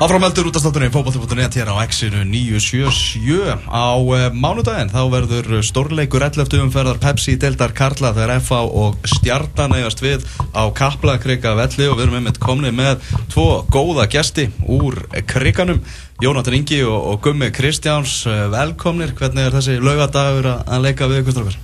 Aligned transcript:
Áframeldur 0.00 0.46
út 0.48 0.56
af 0.56 0.62
státtunni 0.62 0.88
fókbalti.net 0.88 1.54
hér 1.60 1.68
á 1.68 1.76
X-inu 1.84 2.22
977 2.24 3.68
á 3.68 4.00
uh, 4.00 4.32
mánudaginn 4.32 4.88
þá 4.88 5.02
verður 5.12 5.58
stórleikur 5.60 6.22
11. 6.24 6.54
umferðar 6.56 6.96
Pepsi 7.02 7.34
Deildar 7.36 7.74
Karla 7.76 8.14
þegar 8.16 8.40
FA 8.40 8.62
og 8.64 8.94
Stjartan 9.04 9.74
eigast 9.76 10.00
við 10.00 10.22
á 10.56 10.64
Kaplakrika 10.72 11.52
velli 11.58 11.84
og 11.84 11.98
við 11.98 12.06
erum 12.06 12.16
einmitt 12.16 12.40
komni 12.40 12.70
með 12.72 13.02
tvo 13.28 13.60
góða 13.68 14.06
gesti 14.08 14.46
úr 14.64 14.96
kriganum 15.28 15.82
Jónatan 16.24 16.56
Ingi 16.56 16.78
og, 16.80 16.96
og 16.96 17.20
Gummi 17.26 17.50
Kristjáns 17.52 18.22
uh, 18.24 18.46
velkomnir, 18.54 19.12
hvernig 19.18 19.50
er 19.50 19.56
þessi 19.58 19.74
laugadagur 19.84 20.48
að 20.64 20.86
leika 20.86 21.10
við 21.10 21.20
ykkur 21.26 21.36
strókar? 21.36 21.58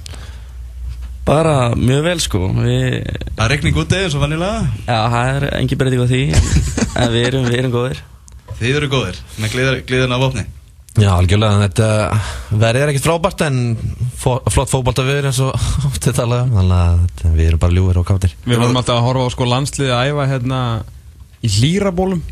Bara 1.24 1.54
mjög 1.72 2.04
vel 2.04 2.20
sko. 2.20 2.42
Við... 2.52 3.00
Það 3.30 3.40
er 3.46 3.50
regning 3.54 3.80
úti 3.80 4.02
eins 4.02 4.18
og 4.18 4.26
vannilega 4.26 4.68
Já, 4.84 5.00
það 5.16 5.32
er 5.32 5.48
engi 5.62 5.80
breyting 5.80 6.04
á 6.04 6.08
því. 6.12 6.22
En 7.00 7.10
við 7.16 7.26
erum, 7.30 7.48
við 7.48 7.58
erum 7.62 7.74
góðir 7.78 8.04
Þið 8.56 8.76
eru 8.80 8.92
góðir, 8.92 9.18
með 9.42 9.56
gliðin 9.88 10.14
af 10.16 10.28
opni 10.30 10.46
Já, 10.96 11.10
algjörlega, 11.12 11.66
þetta 11.66 12.56
verið 12.56 12.82
er 12.82 12.90
ekkert 12.92 13.04
frábært 13.04 13.42
en 13.44 13.56
fó, 14.16 14.30
flott 14.48 14.70
fókbalt 14.72 15.02
að 15.02 15.10
við 15.10 15.18
erum 15.20 15.28
eins 15.28 15.40
og 15.44 15.66
oftið 15.90 16.16
talað 16.16 16.46
um, 16.46 16.54
þannig 16.56 17.26
að 17.28 17.34
við 17.36 17.50
erum 17.50 17.60
bara 17.66 17.76
ljúir 17.76 18.00
og 18.00 18.06
káttir 18.08 18.32
Við 18.46 18.62
vorum 18.62 18.80
alltaf 18.80 18.96
að 18.96 19.04
horfa 19.04 19.26
á 19.28 19.34
sko 19.34 19.48
landsliði 19.50 19.92
að 19.92 20.08
æfa 20.08 20.26
hérna 20.30 20.60
í 21.44 21.50
hlýrabólum. 21.58 22.22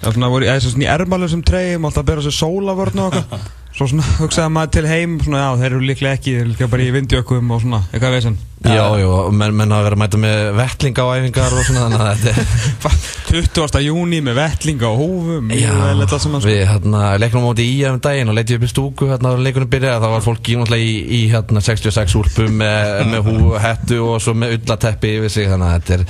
Það 0.00 0.08
er 0.08 0.16
svona, 0.16 0.32
voru, 0.32 0.48
eða 0.48 0.64
svona 0.64 0.86
í 0.86 0.90
ermalum 0.94 1.32
sem 1.32 1.44
treyjum 1.44 1.88
alltaf 1.88 2.02
að 2.02 2.08
bera 2.10 2.24
sér 2.24 2.36
sólavörn 2.38 3.04
og 3.04 3.18
eitthvað 3.20 3.46
Svo 3.76 3.84
svona 3.90 4.04
hugsaði 4.16 4.52
maður 4.54 4.70
til 4.72 4.86
heim 4.88 5.16
svona, 5.20 5.40
já, 5.42 5.48
þeir 5.60 5.72
eru 5.74 5.80
líklega 5.84 6.16
ekki, 6.16 6.32
þeir 6.32 6.42
eru 6.46 6.52
líklega 6.54 6.72
bara 6.72 6.84
í 6.86 6.92
vindjökum 6.94 7.50
og 7.52 7.58
svona, 7.60 7.80
eitthvað 7.92 8.14
veginn 8.16 8.38
Já, 8.66 8.82
já, 8.98 9.08
menn, 9.36 9.52
menn 9.54 9.72
hafa 9.74 9.84
verið 9.84 9.96
að 9.98 10.00
mæta 10.00 10.18
með 10.22 10.38
vettlinga 10.56 11.04
á 11.04 11.08
æfingar 11.12 11.52
og 11.54 11.66
svona 11.66 11.82
þannig 11.84 12.00
að 12.00 12.22
þetta 12.22 13.34
er 13.36 13.50
20. 13.58 13.82
júni 13.84 14.20
með 14.24 14.38
vettlinga 14.40 14.88
og 14.88 15.02
hófum 15.02 15.52
Já, 15.52 15.74
þetta 16.00 16.20
sem 16.24 16.38
að 16.38 16.48
við 16.48 16.62
hérna 16.70 17.02
leiknum 17.20 17.44
á 17.44 17.46
móti 17.50 17.66
í 17.68 17.76
um 17.90 18.00
daginn 18.08 18.32
og 18.32 18.38
leitið 18.38 18.56
upp 18.56 18.64
í 18.64 18.72
stúku 18.72 19.10
hérna 19.12 19.34
á 19.36 19.44
leikunum 19.44 19.70
byrja 19.76 19.98
þá 20.00 20.08
var 20.14 20.24
fólk 20.24 20.50
í, 20.50 20.56
í, 20.56 20.88
í 21.18 21.20
hérna 21.34 21.62
66 21.68 22.16
úlpum 22.22 22.56
með, 22.64 23.04
með 23.12 23.28
hú, 23.28 23.36
hettu 23.60 24.00
og 24.08 24.24
svo 24.24 24.34
með 24.40 24.56
ullateppi 24.56 25.12
yfir 25.20 25.36
sig 25.36 25.52
þannig 25.52 25.68
að 25.68 25.76
þetta 25.76 26.00
er 26.00 26.08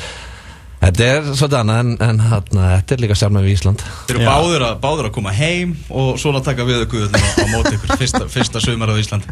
Þetta 0.86 1.06
er 1.10 1.24
svolítið 1.32 1.56
annað 1.58 1.78
en, 1.82 1.88
en 2.06 2.20
hana, 2.22 2.66
þetta 2.76 2.94
er 2.94 3.00
líka 3.02 3.14
sjálf 3.18 3.34
með 3.34 3.46
Ísland. 3.50 3.80
Þeir 4.06 4.18
eru 4.20 4.26
báður 4.28 4.64
að, 4.68 4.76
báður 4.84 5.08
að 5.08 5.14
koma 5.16 5.32
heim 5.34 5.72
og 5.90 6.20
svona 6.22 6.42
taka 6.46 6.66
við 6.68 6.84
ykkur 6.84 7.08
á, 7.10 7.18
á 7.18 7.46
móti 7.50 7.72
ykkur 7.74 7.98
fyrsta, 7.98 8.20
fyrsta 8.30 8.62
sömur 8.62 8.92
á 8.94 9.00
Ísland 9.00 9.26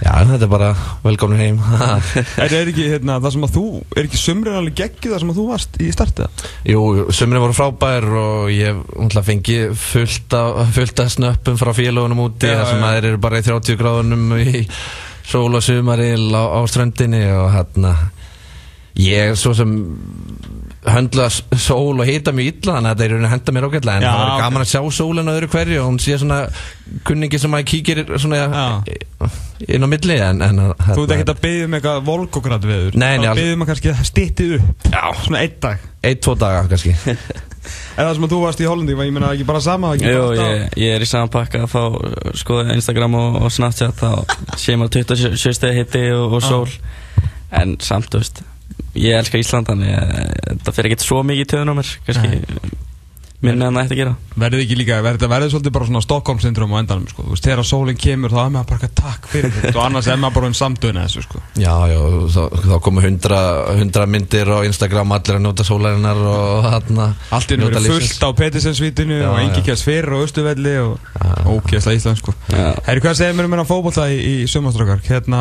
Já, 0.00 0.12
þetta 0.28 0.44
er 0.44 0.50
bara 0.52 0.68
velkomin 1.04 1.40
heim. 1.40 1.62
Er, 2.40 2.52
er 2.52 2.68
ekki 2.70 2.86
hérna, 2.92 3.16
það 3.20 3.34
sem 3.34 3.48
að 3.48 3.56
þú, 3.56 3.64
er 3.94 4.06
ekki 4.06 4.20
sömurinn 4.20 4.60
alveg 4.60 4.76
geggið 4.80 5.14
það 5.14 5.22
sem 5.22 5.32
að 5.32 5.40
þú 5.40 5.46
varst 5.50 5.80
í 5.80 5.88
startið? 5.96 6.44
Jú, 6.68 6.84
sömurinn 7.16 7.44
voru 7.46 7.56
frábær 7.56 8.08
og 8.20 8.52
ég 8.52 9.24
fengi 9.30 9.58
fullt 9.76 10.36
af, 10.36 10.62
fullt 10.76 11.04
af 11.04 11.12
snöppum 11.16 11.60
frá 11.60 11.72
félagunum 11.76 12.24
úti 12.26 12.48
þar 12.48 12.68
sem 12.68 12.84
að 12.84 12.96
þeir 12.96 13.10
eru 13.10 13.22
bara 13.24 13.40
í 13.40 13.46
30 13.48 13.80
gráðunum 13.80 14.32
í 14.40 14.64
sól 15.30 15.50
og 15.54 15.64
sömaril 15.64 16.32
á, 16.32 16.44
á 16.56 16.60
ströndinni 16.68 17.24
og 17.36 17.52
hérna 17.54 17.94
ég 19.00 19.36
svo 19.38 19.52
sem 19.56 19.76
höndla 20.80 21.28
sól 21.60 22.00
og 22.00 22.06
hita 22.08 22.32
mjög 22.32 22.54
illa 22.54 22.76
þannig 22.78 22.94
að 22.94 23.00
það 23.00 23.14
er 23.16 23.26
henda 23.28 23.52
mér 23.52 23.66
ágætlega 23.68 23.96
en 23.98 24.04
Já, 24.04 24.08
það 24.08 24.20
var 24.20 24.30
okay. 24.30 24.44
gaman 24.44 24.62
að 24.64 24.70
sjá 24.70 24.80
sólinn 24.96 25.28
á 25.28 25.32
öðru 25.34 25.50
hverju 25.52 25.80
og 25.82 25.88
hún 25.90 25.98
sé 26.00 26.16
svona 26.16 26.38
kunningi 27.04 27.40
sem 27.42 27.56
að 27.58 27.66
kíkir 27.68 28.00
svona 28.16 28.38
inn 29.68 29.84
á 29.84 29.88
milli 29.92 30.16
en, 30.24 30.40
en, 30.46 30.62
Þú 30.80 31.04
ert 31.04 31.14
ekkert 31.18 31.34
að 31.34 31.44
byggja 31.44 31.68
um 31.68 31.76
eitthvað 31.76 32.00
volkograd 32.08 32.64
viður 32.64 32.96
Nei, 32.96 33.12
nei 33.20 33.28
Að 33.28 33.42
að 33.44 33.66
kannski 33.68 33.94
stýttið 34.08 34.56
upp? 34.56 34.88
Já. 34.88 35.04
Svona 35.20 35.44
einn 35.44 35.60
dag? 35.60 35.86
Einn, 36.00 36.20
tvo 36.24 36.36
daga 36.40 36.64
kannski. 36.72 36.96
En 38.00 38.06
það 38.06 38.14
sem 38.16 38.24
að 38.24 38.32
þú 38.32 38.38
varst 38.40 38.60
í 38.62 38.66
Hollandi, 38.66 38.94
ég 38.96 39.12
menna 39.12 39.30
ekki 39.34 39.44
bara 39.44 39.60
sama 39.60 39.90
ekki 39.92 40.08
Jú, 40.08 40.22
ég, 40.38 40.62
ég 40.80 40.94
er 40.96 41.04
í 41.04 41.08
saman 41.08 41.28
pakka 41.32 41.66
að 41.66 41.74
fá 41.74 41.82
skoða 42.40 42.72
Instagram 42.72 43.18
og, 43.18 43.36
og 43.44 43.52
Snapchat 43.52 44.00
þá 44.00 44.56
sé 44.56 44.78
maður 44.80 45.02
27 45.04 45.52
steg 45.58 45.76
hitti 45.76 46.06
og, 46.16 46.38
og 46.38 46.46
sól. 46.46 46.72
En 47.52 47.76
samt, 47.84 48.08
þú 48.08 48.22
veist 48.22 48.40
ég 48.98 49.16
elskar 49.16 49.42
Ísland 49.42 49.70
þannig 49.70 50.60
það 50.64 50.76
fyrir 50.76 50.90
ekkert 50.90 51.06
svo 51.06 51.22
mikið 51.26 51.50
töðun 51.54 51.72
á 51.72 51.78
mér 51.80 51.92
kannski 52.06 52.78
minni 53.40 53.64
en 53.64 53.76
það 53.76 53.86
ætti 53.86 53.96
að 53.96 54.00
gera. 54.02 54.14
Verður 54.40 54.62
ekki 54.64 54.76
líka, 54.76 54.98
verður 55.04 55.30
það 55.32 55.46
svolítið 55.54 55.74
bara 55.76 55.88
svona 55.88 56.02
Stockholm 56.04 56.40
syndrom 56.42 56.74
á 56.76 56.80
endanum 56.80 57.06
sko, 57.08 57.24
þú 57.24 57.34
veist, 57.34 57.46
þegar 57.46 57.68
sólinn 57.68 58.00
kemur 58.00 58.34
þá 58.34 58.40
er 58.42 58.52
maður 58.56 58.68
bara 58.72 58.90
takk 59.00 59.28
fyrir 59.32 59.54
þetta. 59.54 59.72
Og 59.72 59.80
annars 59.86 60.10
er 60.10 60.20
maður 60.20 60.36
bara 60.36 60.50
um 60.50 60.56
samdöðina 60.58 61.04
þessu 61.06 61.24
sko. 61.24 61.40
Já, 61.60 61.72
já, 61.88 62.00
þá, 62.34 62.40
þá 62.66 62.74
komu 62.84 63.04
hundra, 63.04 63.40
hundra 63.80 64.06
myndir 64.10 64.52
á 64.52 64.58
Instagram 64.68 65.14
allir 65.16 65.38
að 65.38 65.44
nota 65.46 65.66
sólarinnar 65.66 66.20
og 66.30 66.68
hann 66.68 67.00
Allt 67.00 67.54
er 67.54 67.64
verið 67.64 67.88
fullt 67.94 68.26
á 68.26 68.30
Pettersensvítinu 68.42 69.22
og 69.30 69.40
engi 69.40 69.64
kjærs 69.64 69.84
fyrir 69.88 70.16
og 70.16 70.26
austuvelli 70.26 70.76
og 70.84 70.98
ókjærsla 71.56 71.96
Ísland 71.96 72.20
sko. 72.20 72.36
Herri, 72.52 73.00
hvað 73.00 73.18
segir 73.22 73.36
mér 73.38 73.48
um 73.48 73.56
hérna 73.56 73.66
fókbólta 73.68 74.06
í, 74.12 74.20
í 74.20 74.34
sumaströkar? 74.50 75.00
Hérna, 75.08 75.40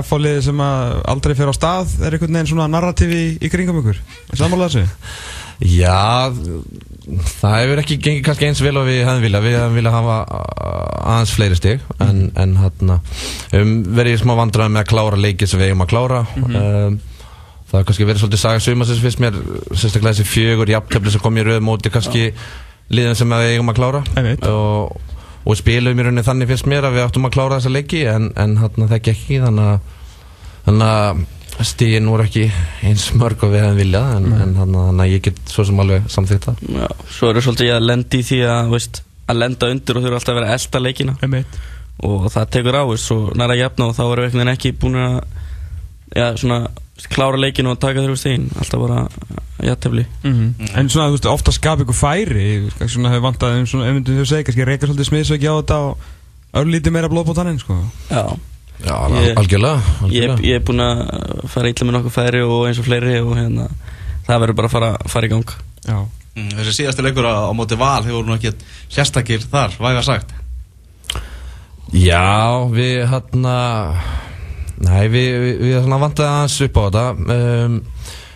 F-fáliði 0.00 0.46
sem 0.46 0.62
aldrei 0.62 1.36
fer 1.38 1.50
á 1.50 1.54
stað 1.56 1.98
er 2.06 2.16
einhvern 2.16 2.38
veginn 2.38 2.52
svona 2.54 2.70
narratífi 2.70 3.20
í, 3.20 3.28
í 3.42 3.52
kringum 3.52 3.82
ykkur? 3.82 4.00
Samanlega 4.38 4.76
þessu? 4.76 5.39
Já, 5.60 6.32
það 7.40 7.56
hefur 7.58 7.80
ekki 7.82 7.96
gengið 8.00 8.22
kannski 8.24 8.46
eins 8.48 8.62
vel 8.64 8.78
og 8.80 8.86
við 8.88 9.02
hefðum 9.04 9.24
viljað, 9.26 9.44
við 9.44 9.56
hefðum 9.58 9.76
viljað 9.76 9.96
hafa 9.98 10.16
aðeins 11.10 11.34
fleiri 11.36 11.58
stig 11.58 11.82
en, 11.98 12.22
mm. 12.22 12.30
en 12.40 12.54
hérna, 12.62 12.96
um, 13.58 13.74
verið 13.98 14.22
smá 14.22 14.32
vandrað 14.38 14.72
með 14.72 14.82
að 14.84 14.90
klára 14.94 15.20
leikið 15.20 15.50
sem 15.50 15.60
við 15.60 15.72
eigum 15.72 15.84
að 15.84 15.90
klára 15.92 16.22
mm 16.24 16.46
-hmm. 16.46 16.64
um, 16.86 16.98
það 17.70 17.76
har 17.76 17.86
kannski 17.90 18.08
verið 18.08 18.22
svolítið 18.22 18.42
saga 18.42 18.62
suma 18.64 18.88
sem 18.88 19.02
finnst 19.04 19.20
mér, 19.20 19.36
sérstaklega 19.74 20.14
þessi 20.14 20.30
fjögur 20.30 20.72
jafntöfli 20.72 21.12
sem 21.12 21.20
kom 21.20 21.36
í 21.36 21.44
rauð 21.44 21.60
móti 21.62 21.92
kannski 21.92 22.22
ja. 22.30 22.32
liðan 22.88 23.18
sem 23.20 23.28
við 23.28 23.52
eigum 23.52 23.68
að 23.68 23.80
klára 23.80 24.02
og, 24.48 24.96
og 25.44 25.56
spilum 25.60 25.98
í 25.98 26.02
rauninni 26.02 26.24
þannig 26.24 26.48
finnst 26.48 26.66
mér 26.66 26.88
að 26.88 26.96
við 26.96 27.04
áttum 27.04 27.28
að 27.28 27.36
klára 27.36 27.60
þessa 27.60 27.74
leiki 27.74 28.06
en, 28.08 28.32
en 28.36 28.56
hérna, 28.58 28.88
það 28.88 29.02
gekk 29.02 29.12
ekki 29.12 29.42
þannig 29.44 29.76
að 30.88 31.26
stíðin 31.66 32.08
voru 32.10 32.24
ekki 32.26 32.46
eins 32.86 33.08
mörg 33.18 33.42
og 33.44 33.52
við 33.52 33.64
hefum 33.64 33.78
viljað 33.80 34.12
en, 34.16 34.28
mm. 34.28 34.42
en 34.44 34.54
þannig 34.58 35.04
að 35.04 35.12
ég 35.12 35.24
get 35.26 35.40
svo 35.52 35.64
sem 35.68 35.82
alveg 35.82 36.08
samþýtt 36.12 36.48
það. 36.48 36.62
Já, 36.76 36.86
Svo 37.16 37.30
eru 37.30 37.42
svolítið 37.44 37.72
að 37.74 37.86
lendi 37.88 38.20
í 38.20 38.26
því 38.28 38.40
að, 38.48 38.70
veist, 38.74 39.02
að 39.30 39.40
lenda 39.42 39.70
undir 39.74 40.00
og 40.00 40.08
eru 40.08 40.18
alltaf 40.18 40.34
að 40.34 40.40
vera 40.40 40.56
elda 40.56 40.82
leikina. 40.84 41.16
Og 42.10 42.28
það 42.32 42.52
tekur 42.56 42.78
á 42.80 42.84
veist, 42.90 43.08
svo 43.08 43.18
næra 43.36 43.58
jafna 43.58 43.90
og 43.90 43.96
þá 43.98 44.04
eru 44.06 44.28
við 44.28 44.52
ekki 44.54 44.74
búin 44.80 45.00
að 45.00 45.16
ja, 46.16 46.28
svona, 46.40 46.60
klára 47.12 47.40
leikinu 47.40 47.74
og 47.74 47.80
taka 47.80 48.04
þér 48.04 48.14
úr 48.14 48.20
stíðin 48.20 48.48
alltaf 48.60 48.80
bara 48.82 49.02
jættefli 49.64 50.04
mm. 50.04 50.32
-hmm. 50.32 50.70
En 50.80 50.88
svona 50.88 51.08
þú 51.08 51.16
veist, 51.16 51.26
ofta 51.32 51.52
skap 51.52 51.80
ykkur 51.84 51.96
færi. 51.96 52.70
Svona 52.86 53.12
hefur 53.12 53.26
vant 53.28 53.42
að, 53.42 53.60
ef 53.62 53.74
þú 54.08 54.24
segir 54.24 54.44
kannski 54.48 54.64
reyka 54.64 54.86
svolítið 54.86 55.10
smiðsöki 55.10 55.48
á 55.48 55.54
þetta 55.60 55.78
og 55.88 55.98
örlítið 56.52 56.92
meira 56.92 57.08
blóð 57.08 57.26
på 57.26 57.34
tannin 57.34 57.58
sko. 57.58 57.76
Já 58.10 58.36
Já, 58.80 58.94
ég, 59.12 59.34
algjörlega, 59.36 59.80
algjörlega. 60.04 60.36
Ég, 60.40 60.46
ég 60.48 60.56
er 60.56 60.64
búinn 60.64 60.80
að 60.84 61.02
fara 61.52 61.70
ítla 61.70 61.86
með 61.86 61.96
nokkuð 61.98 62.14
færi 62.14 62.40
og 62.46 62.62
eins 62.68 62.80
og 62.80 62.86
fleiri 62.86 63.18
og 63.20 63.34
hérna, 63.36 63.66
það 64.28 64.42
verður 64.44 64.58
bara 64.60 64.70
að 64.70 64.74
fara, 64.76 64.90
fara 65.12 65.28
í 65.28 65.32
gang 65.34 65.52
mm, 65.90 66.48
Þessi 66.56 66.76
síðastu 66.78 67.04
leikur 67.04 67.28
á, 67.28 67.50
á 67.50 67.52
móti 67.56 67.78
val 67.80 68.00
hefur 68.06 68.24
nú 68.24 68.38
ekki 68.38 68.54
sérstakir 68.88 69.44
þar, 69.44 69.76
hvað 69.76 69.90
er 69.90 70.00
það 70.00 70.08
sagt? 70.08 70.34
Já, 71.90 72.70
við 72.72 73.04
hérna 73.10 73.56
Nei, 74.80 75.10
við, 75.12 75.26
við, 75.28 75.54
við 75.60 75.74
hérna 75.76 76.00
vantaði 76.00 76.30
aðeins 76.30 76.60
upp 76.64 76.78
á 76.80 76.82
þetta 76.86 77.04
um, 77.36 77.80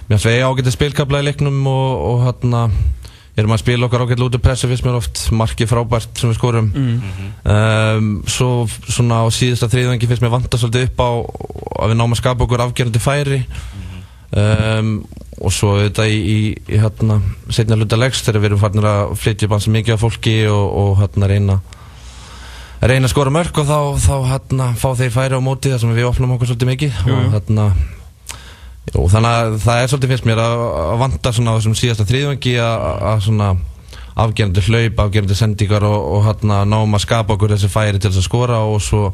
Mér 0.05 0.19
finnst 0.19 0.29
við 0.29 0.43
ágætið 0.45 0.75
spilkabla 0.77 1.23
í 1.23 1.29
leiknum 1.31 1.63
og, 1.71 1.93
og 2.11 2.25
hérna 2.27 2.67
erum 3.35 3.55
að 3.55 3.63
spila 3.65 3.89
okkar 3.89 4.05
ágætlu 4.05 4.29
út 4.29 4.37
af 4.39 4.43
pressu 4.45 4.69
fyrst 4.71 4.87
mér 4.87 4.99
oft 5.01 5.25
markið 5.35 5.71
frábært 5.71 6.21
sem 6.21 6.31
við 6.31 6.39
skorum. 6.39 6.71
Mm. 6.75 7.01
-hmm. 7.01 7.31
um, 7.55 8.23
svo 8.27 8.67
svona 8.87 9.23
á 9.23 9.27
síðasta 9.35 9.71
þriðvengi 9.73 10.09
fyrst 10.11 10.23
mér 10.23 10.35
vanda 10.37 10.59
svolítið 10.59 10.89
upp 10.89 11.01
á 11.03 11.11
að 11.83 11.91
við 11.91 11.99
náum 11.99 12.15
að 12.15 12.23
skapa 12.23 12.45
okkur 12.45 12.65
afgerðandi 12.67 13.03
færi. 13.03 13.45
Um, 14.35 15.05
og 15.39 15.53
svo 15.55 15.77
þetta 15.79 16.07
í, 16.11 16.19
í, 16.19 16.39
í 16.75 16.79
hérna 16.79 17.21
setna 17.51 17.77
hluta 17.79 17.99
leggst 17.99 18.27
þegar 18.27 18.41
við 18.41 18.49
erum 18.51 18.63
farinir 18.63 18.87
að 18.91 19.15
flytja 19.19 19.49
bansi 19.51 19.71
mikið 19.71 19.95
af 19.95 20.03
fólki 20.03 20.35
og, 20.51 20.65
og 20.81 20.99
hérna 21.03 21.29
reyna 21.31 21.59
reyna 22.85 23.09
að 23.09 23.13
skora 23.15 23.33
mörg 23.35 23.59
og 23.63 23.69
þá, 23.69 23.79
þá 24.03 24.17
hérna 24.33 24.67
fá 24.79 24.89
þeir 24.99 25.13
færi 25.15 25.39
á 25.39 25.41
móti 25.43 25.71
þar 25.73 25.83
sem 25.83 25.95
við 25.95 26.09
opnum 26.09 26.35
okkur 26.35 26.51
svolítið 26.51 26.71
mikið. 26.73 26.99
Og 27.07 27.29
hérna 27.35 27.69
Jú, 28.93 29.07
þannig 29.09 29.31
að 29.31 29.55
það 29.65 29.83
er 29.83 29.93
svolítið 29.93 30.13
fyrst 30.13 30.27
mér 30.29 30.43
að, 30.45 30.65
vanda 31.01 31.33
svona 31.33 31.55
á 31.55 31.57
þessum 31.57 31.79
síðasta 31.79 32.09
þrýðvangi 32.09 32.57
að 32.61 33.23
svona 33.25 33.55
afgerandi 34.15 34.63
hlaup, 34.69 35.01
afgerandi 35.07 35.37
sendíkar 35.39 35.87
og, 35.89 36.03
og 36.17 36.27
hérna 36.29 36.61
náum 36.69 36.95
að 36.95 37.07
skapa 37.07 37.35
okkur 37.35 37.55
þessi 37.55 37.71
færi 37.73 37.99
til 37.99 38.11
þess 38.11 38.23
að 38.23 38.29
skora 38.29 38.61
og 38.69 38.83
svo 38.85 39.09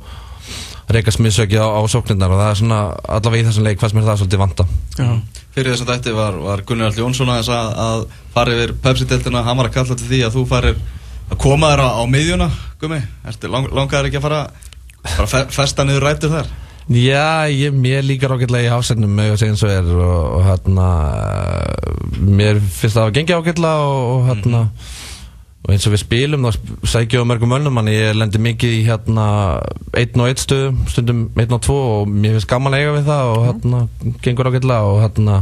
reyka 0.91 1.13
smiðsöki 1.15 1.59
á, 1.61 1.67
á 1.71 1.81
sóknirnar 1.89 2.33
og 2.35 2.41
það 2.41 2.51
er 2.51 2.59
svona 2.61 2.81
allavega 3.17 3.45
í 3.45 3.47
þessum 3.49 3.67
leik 3.67 3.81
fannst 3.81 3.97
mér 3.97 4.09
það 4.09 4.21
svolítið 4.21 4.43
vanda 4.43 4.67
Já. 4.99 5.11
Fyrir 5.55 5.75
þess 5.75 5.85
að 5.85 5.93
þetta 5.93 6.15
var, 6.17 6.39
var 6.47 6.63
Gunnar 6.67 6.91
Allt 6.91 6.99
Jónsson 7.01 7.31
að, 7.33 7.51
að 7.55 8.03
fara 8.35 8.57
yfir 8.57 8.75
Pepsi-deltina, 8.83 9.45
hann 9.47 9.61
var 9.61 9.71
að 9.71 9.77
kalla 9.79 9.99
til 10.01 10.09
því 10.11 10.25
að 10.27 10.39
þú 10.39 10.45
farir 10.51 10.81
að 11.31 11.39
koma 11.47 11.71
þér 11.73 11.85
á, 11.87 11.89
á 11.95 12.03
miðjuna 12.11 12.51
Gumi, 12.83 12.99
ertu 13.31 13.53
lang, 13.53 13.71
langaður 13.71 14.11
ekki 14.11 14.21
að 14.21 14.27
fara, 14.27 14.43
fara 15.15 15.47
festa 15.55 15.87
niður 15.87 16.09
rættur 16.09 16.35
þar? 16.35 16.51
Já, 16.91 17.47
ég, 17.47 17.71
mér 17.71 18.03
líkar 18.03 18.33
ágætlega 18.35 18.67
í 18.67 18.71
hásendum 18.73 19.13
með 19.15 19.37
að 19.37 19.37
segja 19.39 19.53
eins 19.55 19.61
og 19.63 19.71
er 19.71 19.91
og, 19.95 20.25
og 20.35 20.41
hérna 20.43 20.87
mér 22.19 22.59
finnst 22.59 22.97
það 22.97 23.05
að 23.05 23.13
gengja 23.19 23.39
ágætlega 23.39 23.85
og, 23.87 24.01
og 24.17 24.25
hérna 24.27 24.63
og 25.61 25.71
eins 25.71 25.87
og 25.87 25.95
við 25.95 26.03
spilum 26.03 26.49
þá 26.49 26.59
sækjum 26.91 27.23
við 27.23 27.29
mörgum 27.31 27.55
öllum 27.61 27.79
en 27.79 27.93
ég 27.93 28.19
lendir 28.19 28.43
mikið 28.43 28.75
í 28.75 28.83
hérna 28.89 29.27
einn 30.01 30.25
og 30.25 30.33
einn 30.33 30.43
stöðum, 30.43 30.81
stundum 30.91 31.23
einn 31.39 31.55
og 31.55 31.63
tvo 31.63 31.79
og 31.93 32.11
mér 32.11 32.35
finnst 32.35 32.51
gaman 32.51 32.75
að 32.75 32.83
eiga 32.83 32.97
við 32.97 33.13
það 33.13 33.31
og 33.37 33.47
hérna 33.47 33.85
gengur 34.27 34.51
ágætlega 34.51 34.91
og 34.91 35.01
hérna 35.05 35.39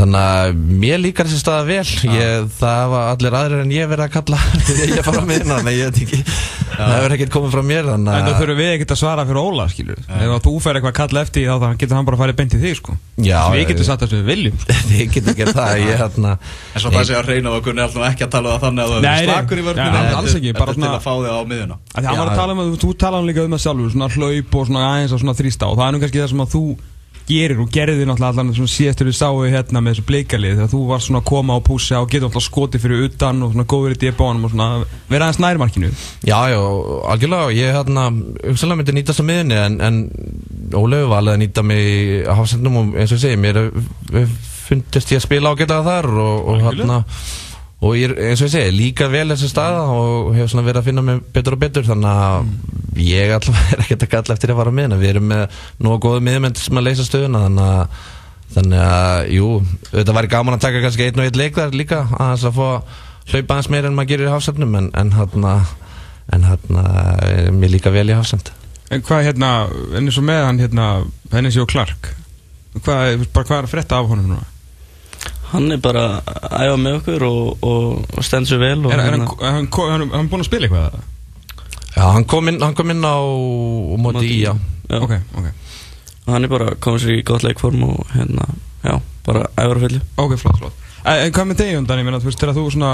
Þannig 0.00 0.20
að 0.24 0.60
mér 0.80 1.00
líkar 1.02 1.28
þessi 1.28 1.42
staða 1.42 1.64
vel, 1.68 1.88
ég, 2.08 2.46
það 2.56 2.84
var 2.94 3.08
allir 3.10 3.34
aðrir 3.36 3.64
en 3.66 3.72
ég 3.74 3.88
verið 3.90 4.04
að 4.06 4.12
kalla 4.14 4.38
þegar 4.66 4.94
ég 4.94 5.04
fara 5.04 5.24
með 5.26 5.34
hérna, 5.36 5.58
þannig 5.58 5.72
að 5.74 5.76
ég 5.76 5.84
veit 5.90 5.98
ekki, 6.06 6.20
það 6.70 6.94
hefur 6.94 7.14
ekkert 7.16 7.32
komið 7.34 7.50
frá 7.52 7.62
mér 7.68 7.84
að... 7.84 7.96
En 8.00 8.06
það 8.08 8.38
þurfum 8.38 8.58
við 8.60 8.70
ekkert 8.70 8.94
að 8.94 9.00
svara 9.02 9.26
fyrir 9.28 9.40
Óla, 9.42 9.64
ef 9.68 9.76
þú 10.46 10.52
fer 10.64 10.74
eitthvað 10.78 10.92
að 10.94 10.98
kalla 11.00 11.18
eftir 11.26 11.42
þá 11.50 11.68
getur 11.82 11.96
hann 11.98 12.06
bara 12.08 12.16
að 12.16 12.22
fara 12.24 12.32
í 12.32 12.38
benti 12.38 12.56
þig, 12.62 12.74
sko. 12.80 12.92
Já. 13.20 13.40
Við 13.52 13.64
getum 13.68 13.86
satt 13.90 14.02
að 14.06 14.12
við 14.16 14.24
viljum. 14.30 14.56
Sko. 14.62 14.72
Við 14.90 15.04
getum 15.18 15.32
ekki 15.34 15.44
það, 15.50 15.72
ég 15.84 15.96
hérna... 16.00 16.30
En 16.72 16.80
svo 16.80 16.88
það 16.94 17.04
sé 17.10 17.14
að 17.18 17.26
reyna 17.28 17.48
og 17.52 17.60
kunni 17.66 17.82
alltaf 17.84 18.04
ekki 18.08 18.24
að 18.24 18.32
tala 18.32 18.46
um 18.48 18.52
það 18.54 18.62
þannig 18.64 18.82
að 18.86 18.88
það 18.94 19.04
er 19.10 19.28
slakur 19.28 19.58
í 19.60 19.64
vörðinu, 19.66 19.90
þetta 20.00 20.16
er 20.16 20.72
til 20.80 20.88
að 20.88 21.04
fá 21.04 21.12
þig 21.20 21.28
á 21.28 21.42
miðuna. 21.50 21.76
Það 21.92 22.14
var 22.22 22.28
að 22.30 22.40
tala 22.40 22.52
um 22.56 22.62
að 22.64 22.72
þú 22.80 22.90
tala 23.04 23.20
um 23.20 23.26
líka 23.28 23.44
um 23.44 23.52
það 23.52 23.62
sjálfur, 26.40 26.88
og 27.30 27.36
og 27.36 27.56
og 27.56 27.56
er 27.56 27.56
að 27.56 27.60
gerir 27.60 27.60
og 27.60 27.70
gerði 27.70 28.06
náttúrulega 28.06 28.28
allan 28.28 28.54
svona 28.54 28.72
síðastur 28.74 29.06
við 29.06 29.16
sáu 29.16 29.44
hérna 29.50 29.80
með 29.80 29.94
þessu 29.94 30.06
bleikalið 30.06 30.54
þegar 30.56 30.70
þú 30.70 30.86
var 30.86 31.00
svona 31.00 31.18
að 31.18 31.28
koma 31.30 31.56
á 31.56 31.60
púsa 31.60 32.00
og 32.00 32.10
geta 32.10 32.24
alltaf 32.26 32.42
skoti 32.42 32.78
fyrir 32.78 33.04
utan 33.06 33.42
og 33.42 33.52
svona 33.52 33.64
góður 33.64 33.94
í 33.94 34.00
débánum 34.00 34.44
og 34.44 34.50
svona 34.50 34.84
vera 35.08 35.24
aðeins 35.24 35.40
nærmarkinu 35.40 35.90
Já, 36.24 36.48
já, 36.50 36.60
algjörlega 37.12 37.50
ég 37.52 37.74
hérna, 37.74 38.12
umsala 38.50 38.76
myndi 38.76 38.92
nýtast 38.92 39.20
á 39.20 39.24
miðunni 39.24 39.54
en, 39.54 39.80
en 39.80 40.10
Ólegu 40.74 41.08
var 41.10 41.18
alveg 41.18 41.34
að 41.34 41.42
nýta 41.42 41.62
mig 41.62 42.26
á 42.26 42.34
hafsendum 42.34 42.76
og 42.76 42.98
eins 42.98 43.12
og 43.12 43.18
ég 43.18 43.22
segi 43.22 43.36
mér 43.36 43.72
fundist 44.68 45.10
ég 45.10 45.18
að 45.18 45.26
spila 45.26 45.54
ágjörlega 45.54 45.86
þar 45.86 46.10
og, 46.10 46.48
og 46.48 46.60
hérna 46.66 47.04
og 47.80 47.96
ég, 47.96 48.12
eins 48.12 48.42
og 48.42 48.48
ég 48.50 48.52
segi, 48.52 48.76
líka 48.76 49.08
vel 49.12 49.30
þessi 49.32 49.48
staða 49.48 49.84
og 49.94 50.30
hefur 50.36 50.52
svona 50.52 50.66
verið 50.66 50.82
að 50.82 50.88
finna 50.90 51.04
mig 51.04 51.20
betur 51.32 51.56
og 51.56 51.62
betur 51.62 51.86
þannig 51.88 52.10
að 52.10 52.40
mm. 52.44 53.02
ég 53.06 53.34
alltaf 53.36 53.60
er 53.74 53.84
ekkert 53.84 54.06
að 54.06 54.14
galla 54.14 54.36
eftir 54.36 54.54
að 54.54 54.60
fara 54.60 54.74
með 54.76 54.96
við 55.00 55.12
erum 55.14 55.28
með 55.32 55.60
nú 55.80 55.94
að 55.94 56.02
góða 56.06 56.24
miðmenn 56.28 56.58
sem 56.60 56.80
að 56.80 56.88
leysa 56.88 57.06
stöðuna 57.08 57.44
þannig 57.46 57.70
að, 57.74 58.00
þannig 58.56 58.84
að 58.86 59.30
jú, 59.36 59.50
þetta 59.94 60.16
væri 60.18 60.32
gaman 60.36 60.58
að 60.58 60.64
taka 60.66 60.84
kannski 60.84 61.08
einn 61.08 61.22
og 61.22 61.28
einn 61.30 61.40
leikðar 61.40 61.76
líka 61.76 62.02
að 62.10 62.34
þess 62.34 62.50
að 62.50 62.58
få 62.60 62.70
hlaupa 63.30 63.56
aðeins 63.56 63.72
meira 63.72 63.88
en 63.88 63.96
maður 63.96 64.12
gerir 64.12 64.28
í 64.28 64.34
hafsendnum 64.34 64.76
en, 64.80 64.90
en 65.00 65.12
hérna 65.16 65.54
en 66.30 66.46
hérna, 66.46 66.84
mér 67.56 67.72
líka 67.72 67.92
vel 67.94 68.10
í 68.10 68.16
hafsend 68.16 68.52
En 68.90 69.04
hvað 69.06 69.28
hérna, 69.28 69.48
eins 69.94 70.16
og 70.18 70.24
með 70.26 70.40
hann 70.42 70.58
hérna, 70.58 70.86
henni 71.30 71.52
séu 71.54 71.66
Clark 71.70 72.10
hvað, 72.84 73.26
hvað 73.34 73.56
er 73.56 73.66
að 73.66 73.72
fretta 73.72 74.00
af 74.00 74.10
honum 74.10 74.32
núna? 74.32 74.46
Hann 75.52 75.70
er 75.74 75.80
bara 75.82 76.04
að 76.24 76.66
æfa 76.66 76.76
með 76.80 76.98
okkur 77.00 77.24
og, 77.28 77.64
og, 77.66 78.20
stend 78.26 78.50
sér 78.50 78.60
vel 78.62 78.76
Er 78.90 79.02
hann, 79.02 79.26
hann, 79.40 79.68
hann, 79.70 80.06
hann 80.14 80.30
búinn 80.30 80.44
að 80.44 80.50
spila 80.50 80.68
eitthvað? 80.68 81.00
Já, 81.96 82.04
hann 82.06 82.26
kom 82.30 82.50
inn, 82.50 82.60
kom 82.78 82.92
inn 82.94 83.02
á 83.02 83.18
móti 84.00 84.26
í, 84.28 84.38
já. 84.44 84.54
já 84.90 85.00
Ok, 85.00 85.16
ok 85.38 85.50
Hann 86.30 86.46
er 86.46 86.52
bara 86.52 86.76
komið 86.78 87.04
sér 87.04 87.16
í 87.16 87.24
gott 87.26 87.42
leikform 87.46 87.82
og 87.88 88.14
hérna, 88.14 88.46
já, 88.84 88.94
bara 89.26 89.48
æfara 89.56 89.82
fulli 89.82 90.00
Ok, 90.20 90.36
flott, 90.38 90.60
flott. 90.62 90.86
En 91.00 91.32
hvað 91.32 91.48
með 91.48 91.62
deg 91.62 91.78
undan, 91.78 92.00
ég 92.02 92.06
meina, 92.06 92.20
þú 92.20 92.28
veist, 92.28 92.42
þegar 92.42 92.58
þú 92.58 92.66
svona 92.74 92.92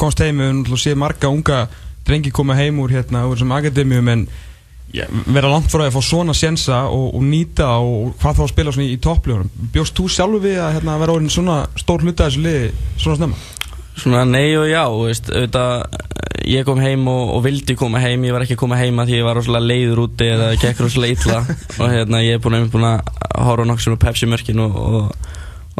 komst 0.00 0.22
heim 0.24 0.40
og 0.42 0.80
sé 0.80 0.94
marga 0.98 1.28
unga 1.30 1.66
drengi 2.06 2.32
koma 2.34 2.56
heim 2.58 2.80
úr 2.82 2.94
hérna, 2.96 3.26
úr 3.28 3.36
þessum 3.36 3.52
akademíum 3.54 4.08
en 4.08 4.24
vera 4.92 5.48
langt 5.48 5.72
frá 5.72 5.86
að 5.86 5.94
fá 5.94 6.02
svona 6.04 6.34
sjensa 6.36 6.82
og, 6.92 7.08
og 7.16 7.24
nýta 7.24 7.70
og 7.80 8.12
hvað 8.20 8.38
þá 8.38 8.44
að 8.44 8.52
spila 8.52 8.76
í, 8.76 8.90
í 8.92 9.00
toppljóðunum 9.00 9.72
bjóst 9.72 9.96
þú 9.96 10.08
sjálfur 10.12 10.44
við 10.44 10.60
að 10.60 10.76
hérna, 10.76 10.98
vera 11.00 11.16
orðin 11.16 11.32
svona 11.32 11.58
stór 11.80 12.04
hluta 12.04 12.28
þessu 12.28 12.44
liði 12.44 12.70
svona 13.00 13.20
snemma? 13.20 13.40
Svona 13.92 14.22
nei 14.24 14.54
og 14.56 14.66
já 14.70 14.82
veist, 14.88 15.28
auðvitað, 15.28 15.96
ég 16.48 16.64
kom 16.64 16.80
heim 16.80 17.04
og, 17.12 17.34
og 17.36 17.42
vildi 17.44 17.76
koma 17.76 18.00
heim. 18.00 18.24
Ég 18.24 18.32
var 18.32 18.44
ekki 18.44 18.56
að 18.56 18.62
koma 18.62 18.78
heima 18.80 19.04
því 19.08 19.18
ég 19.18 19.26
var 19.26 19.36
rosalega 19.36 19.68
leiður 19.68 20.00
úti 20.06 20.28
eða 20.32 20.46
gekk 20.62 20.80
rosalega 20.80 21.18
illa. 21.18 21.42
Og 21.82 21.92
hérna, 21.92 22.22
ég 22.24 22.38
er 22.38 22.42
búin 22.42 22.88
að 22.88 23.12
horfa 23.36 23.66
nokkur 23.68 23.84
svona 23.84 24.00
Pepsi 24.00 24.28
mörkin 24.30 24.64
og, 24.64 24.78
og 24.80 25.28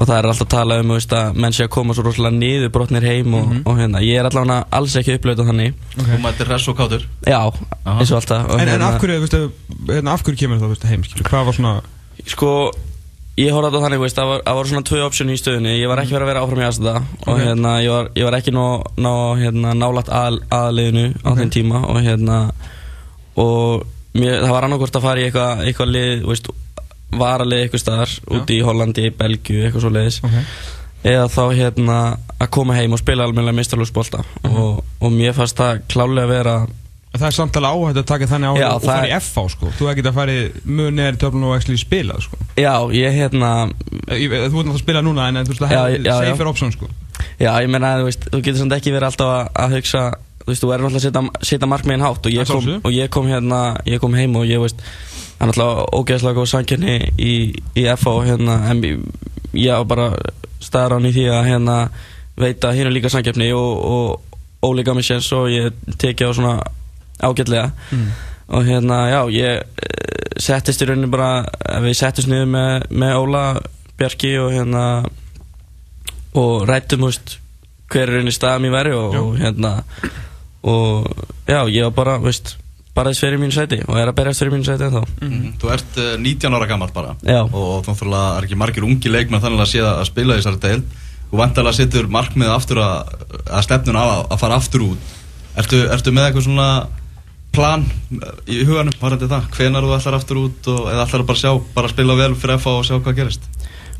og 0.02 0.08
það 0.08 0.16
er 0.16 0.28
alltaf 0.28 0.46
að 0.48 0.52
tala 0.56 0.78
um 0.82 0.92
veist, 0.96 1.12
að 1.14 1.40
menn 1.44 1.54
sé 1.54 1.66
að 1.66 1.72
koma 1.76 1.94
svo 1.94 2.04
rosalega 2.06 2.34
niður 2.34 2.70
brotnir 2.74 3.04
heim 3.06 3.34
og, 3.38 3.44
mm 3.46 3.52
-hmm. 3.52 3.66
og 3.70 3.78
hérna, 3.78 4.02
ég 4.02 4.18
er 4.18 4.26
allavega 4.26 4.64
alls 4.78 4.96
ekki 4.98 5.16
upplöðið 5.16 5.50
þannig. 5.50 5.74
Okay. 5.94 6.14
Og 6.16 6.22
mættir 6.24 6.48
res 6.50 6.68
og 6.68 6.76
kátur. 6.76 7.06
Já, 7.26 7.42
eins 7.86 8.10
og 8.10 8.16
alltaf. 8.18 8.48
Og 8.48 8.60
En, 8.60 8.68
hérna, 8.68 8.74
en 8.74 8.94
af 8.94 9.00
hverju, 9.00 9.20
veistu, 9.20 9.50
hérna, 9.88 10.12
af 10.12 10.22
hverju 10.22 10.38
kemur 10.38 10.58
það 10.58 10.88
heim, 10.88 11.04
skilur, 11.04 11.28
hvað 11.28 11.44
var 11.46 11.54
svona 11.54 11.80
Sko, 12.26 12.72
ég 13.40 13.54
horfði 13.54 13.78
á 13.78 13.84
þannig, 13.84 14.00
veist, 14.02 14.16
það 14.18 14.28
var, 14.30 14.42
var 14.54 14.66
svona 14.66 14.86
tvö 14.86 14.98
option 15.06 15.30
í 15.30 15.38
stöðunni, 15.40 15.78
ég 15.80 15.88
var 15.88 16.02
ekki 16.02 16.14
verið 16.14 16.26
að 16.26 16.30
vera 16.32 16.42
áfram 16.44 16.60
í 16.60 16.66
aðstæða 16.66 17.02
og 17.26 17.32
okay. 17.32 17.46
hérna, 17.46 17.72
ég 17.82 17.90
var, 17.90 18.10
ég 18.14 18.24
var 18.28 18.36
ekki 18.38 18.52
ná, 18.52 18.64
ná 18.96 19.14
hérna, 19.40 19.74
nálat 19.74 20.08
að, 20.08 20.38
aðliðinu 20.50 21.06
á 21.24 21.30
okay. 21.30 21.38
þeim 21.40 21.50
tíma. 21.50 21.82
Og 21.88 22.02
hérna 22.02 22.52
og 23.36 23.86
mér, 24.14 24.42
það 24.42 24.54
var 24.54 24.68
annarkort 24.68 24.98
að 24.98 25.06
fara 25.06 25.22
í 25.22 25.24
eitthvað 25.26 25.64
eitthva 25.66 25.88
lið, 25.88 26.26
veist 26.28 26.52
varalið 27.18 27.64
eitthvað 27.64 27.84
staðar 27.84 28.14
úti 28.38 28.58
í 28.58 28.66
Hollandi, 28.66 29.08
Belgiu, 29.16 29.62
eitthvað 29.64 29.84
svo 29.84 29.92
leiðis 29.92 30.20
okay. 30.24 30.44
eða 31.14 31.26
þá 31.32 31.42
hérna 31.58 31.98
að 32.38 32.52
koma 32.56 32.76
heim 32.78 32.94
og 32.96 33.02
spila 33.02 33.26
almenna 33.28 33.54
mistarlúsbólta 33.56 34.22
uh 34.22 34.46
-huh. 34.46 34.62
og, 34.62 34.84
og 35.00 35.12
mér 35.12 35.36
fannst 35.36 35.58
það 35.60 35.82
klálega 35.88 36.28
að 36.28 36.32
vera 36.36 36.56
Það 37.12 37.26
er 37.26 37.34
samtala 37.36 37.70
áhætt 37.76 37.98
að 38.00 38.04
taka 38.08 38.26
þannig 38.26 38.48
áhætt 38.48 38.72
og 38.72 38.84
fara 38.86 39.08
í 39.08 39.16
FH 39.18 39.42
sko, 39.52 39.70
þú 39.76 39.88
ekkert 39.90 40.06
að 40.08 40.14
fara 40.16 40.32
í 40.32 40.44
mjög 40.64 40.94
neðri 40.96 41.18
töflun 41.20 41.44
og 41.44 41.56
ekki 41.58 41.76
spila 41.76 42.14
sko. 42.24 42.38
Já, 42.56 42.72
ég 42.96 43.12
hérna 43.12 43.50
Þú 44.08 44.16
ert 44.16 44.32
náttúrulega 44.32 44.72
að 44.72 44.80
spila 44.80 45.02
núna 45.04 45.26
en 45.28 45.42
þú 45.44 45.52
veist 45.52 45.60
það 45.60 45.74
hefur 45.76 46.30
safer 46.30 46.48
option 46.48 46.72
sko. 46.72 46.88
Já, 47.36 47.52
ég 47.60 47.68
meina, 47.68 47.98
þú 48.00 48.08
veist, 48.08 48.24
þú 48.32 48.40
getur 48.40 48.60
samt 48.62 48.76
ekki 48.78 48.94
verið 48.94 49.10
alltaf 49.10 49.32
að, 49.34 49.50
að 49.60 49.76
hugsa 49.76 50.04
Þú 50.42 50.50
veist, 50.50 50.64
þú 50.64 50.72
er 50.72 50.82
náttúrulega 50.82 51.20
að 51.20 51.46
setja 51.46 51.68
markmiðin 51.70 52.02
hátt. 52.02 52.24
Og 52.26 52.32
ég 52.34 52.48
kom, 52.50 52.70
og 52.80 52.94
ég 52.96 53.10
kom 53.14 53.28
hérna, 53.30 53.60
ég 53.86 54.00
kom 54.02 54.16
heim 54.18 54.40
og 54.40 54.48
ég 54.48 54.58
veist 54.58 54.80
það 55.42 55.48
er 55.48 55.50
náttúrulega 55.50 55.86
ógeðslega 55.98 56.38
góð 56.38 56.50
sanginni 56.52 56.92
í, 57.18 57.32
í 57.74 57.86
FO 57.98 58.20
hérna, 58.22 58.60
en 58.70 58.82
ég 59.58 59.74
á 59.74 59.82
bara 59.82 60.12
staðrán 60.62 61.08
í 61.08 61.12
því 61.16 61.24
að 61.34 61.48
hérna, 61.48 61.78
veita 62.38 62.70
hérna 62.76 62.92
líka 62.94 63.10
sangefni 63.10 63.50
og, 63.56 63.72
og 63.82 64.62
ólíka 64.62 64.94
mig 64.94 65.06
séns 65.06 65.32
og 65.34 65.50
ég 65.50 65.74
tekja 65.98 66.30
á 66.30 66.32
svona 66.32 66.54
ágætlega 67.18 67.72
mm. 67.90 68.06
og 68.54 68.70
hérna 68.70 69.00
já 69.10 69.20
ég 69.34 69.58
eh, 69.58 70.38
settist 70.38 70.82
í 70.82 70.88
rauninni 70.88 71.10
bara 71.10 71.42
við 71.82 71.98
settist 71.98 72.30
niður 72.30 72.48
með, 72.54 72.86
með 73.02 73.18
Óla 73.18 73.44
Bjarki 73.98 74.32
og 74.38 74.54
hérna 74.54 74.86
og 76.38 76.66
rættum 76.70 77.08
húst 77.08 77.38
hver 77.90 78.06
er 78.06 78.14
rauninni 78.16 78.34
staðum 78.34 78.70
í 78.70 78.74
veri 78.78 78.94
og, 78.96 79.18
og 79.18 79.38
hérna 79.42 79.76
og 80.62 81.10
já 81.50 81.66
ég 81.66 81.90
var 81.90 81.96
bara 81.98 82.18
veist 82.22 82.56
bara 82.94 83.12
þess 83.12 83.24
fyrir 83.24 83.40
mínu 83.40 83.54
sæti 83.54 83.80
og 83.86 83.96
er 83.96 84.10
að 84.10 84.18
berjast 84.18 84.42
fyrir 84.42 84.54
mínu 84.54 84.66
sæti 84.68 84.84
en 84.84 84.96
þá 84.96 85.02
mm 85.02 85.30
-hmm. 85.30 85.52
Þú 85.60 85.72
ert 85.72 85.96
uh, 85.96 86.12
eh, 86.12 86.18
19 86.18 86.54
ára 86.54 86.66
gammal 86.68 86.90
bara 86.94 87.16
Já. 87.22 87.42
og 87.52 87.84
þá 87.86 87.92
er 88.38 88.44
ekki 88.44 88.56
margir 88.56 88.84
ungi 88.84 89.08
leikmenn 89.08 89.40
þannig 89.40 89.60
að 89.60 89.72
sé 89.72 89.80
að 89.80 90.04
spila 90.04 90.36
þessari 90.36 90.60
deil 90.60 90.82
og 91.32 91.38
vantalega 91.38 91.72
setur 91.72 92.08
markmið 92.08 92.50
aftur 92.52 92.78
að, 92.78 93.08
að 93.48 93.62
stefnun 93.62 93.96
á 93.96 94.04
að 94.28 94.38
fara 94.38 94.54
aftur 94.54 94.82
út 94.82 94.98
Ertu, 95.52 95.76
ertu 95.92 96.12
með 96.12 96.26
eitthvað 96.26 96.44
svona 96.46 96.68
plan 97.52 97.84
í 98.48 98.62
huganum, 98.64 98.94
var 99.00 99.16
þetta 99.16 99.28
það? 99.28 99.48
Hvenar 99.56 99.84
þú 99.84 99.96
ætlar 99.98 100.14
aftur 100.16 100.38
út 100.40 100.68
og, 100.72 100.86
eða 100.88 101.04
ætlar 101.04 101.26
bara 101.28 101.36
að 101.36 101.42
sjá, 101.42 101.50
bara 101.74 101.90
að 101.90 101.92
spila 101.92 102.16
vel 102.16 102.34
fyrir 102.40 102.62
FA 102.62 102.76
og 102.78 102.86
sjá 102.88 102.94
hvað 102.96 103.18
gerist? 103.18 103.48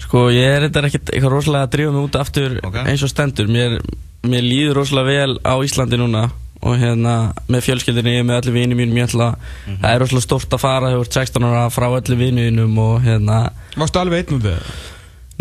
Sko 0.01 0.31
ég 0.33 0.57
er 0.57 0.65
þetta 0.67 0.87
ekkert 0.89 1.13
eitthvað 1.13 1.35
rosalega 1.35 1.69
að 1.69 1.75
drífa 1.75 1.93
mig 1.93 2.07
út 2.07 2.17
aftur 2.21 2.57
okay. 2.65 2.87
eins 2.89 3.05
og 3.05 3.13
stendur 3.13 3.53
mér, 3.53 3.77
mér 4.25 4.47
líður 4.47 4.81
rosalega 4.81 5.13
vel 5.13 5.37
á 5.45 5.55
Íslandi 5.61 6.01
núna 6.01 6.25
og 6.63 6.79
hérna 6.79 7.15
með 7.51 7.65
fjölskyldinni, 7.67 8.23
með 8.27 8.43
öllu 8.43 8.55
vinið 8.55 8.79
mínum 8.79 8.99
ég 9.01 9.09
ætla, 9.09 9.33
mm 9.33 9.39
-hmm. 9.67 9.79
það 9.83 9.95
er 9.95 10.03
rosalega 10.03 10.27
stórt 10.27 10.55
að 10.55 10.63
fara 10.63 10.91
hefur 10.93 11.09
16 11.11 11.47
ára 11.49 11.65
frá 11.71 11.89
öllu 11.91 12.17
vinið 12.17 12.51
mínum 12.51 12.79
og 12.79 13.03
hérna 13.03 13.39
Varstu 13.77 13.99
alveg 13.99 14.23
einn 14.23 14.39
út 14.39 14.45
eða? 14.53 14.77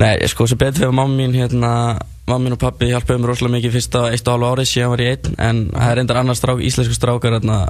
Nei, 0.01 0.27
sko, 0.27 0.47
sem 0.47 0.57
betur 0.57 0.85
hefur 0.85 0.95
mamma 0.97 1.15
mín 1.15 1.35
hérna, 1.35 1.99
mamma 2.27 2.45
mín 2.45 2.55
og 2.55 2.59
pappi 2.59 2.89
hjálpaði 2.89 3.19
mér 3.19 3.29
rosalega 3.33 3.57
mikið 3.57 3.75
fyrsta 3.75 4.09
eitt 4.09 4.27
og 4.27 4.33
halva 4.33 4.51
árið 4.55 4.71
síðan 4.71 4.89
var 4.89 5.01
ég 5.01 5.11
einn 5.17 5.35
en 5.37 5.69
það 5.75 5.91
er 5.91 5.99
endar 5.99 6.17
annar 6.17 6.35
strák, 6.35 6.59
íslensku 6.59 6.93
strákar 6.93 7.37
hérna, 7.37 7.67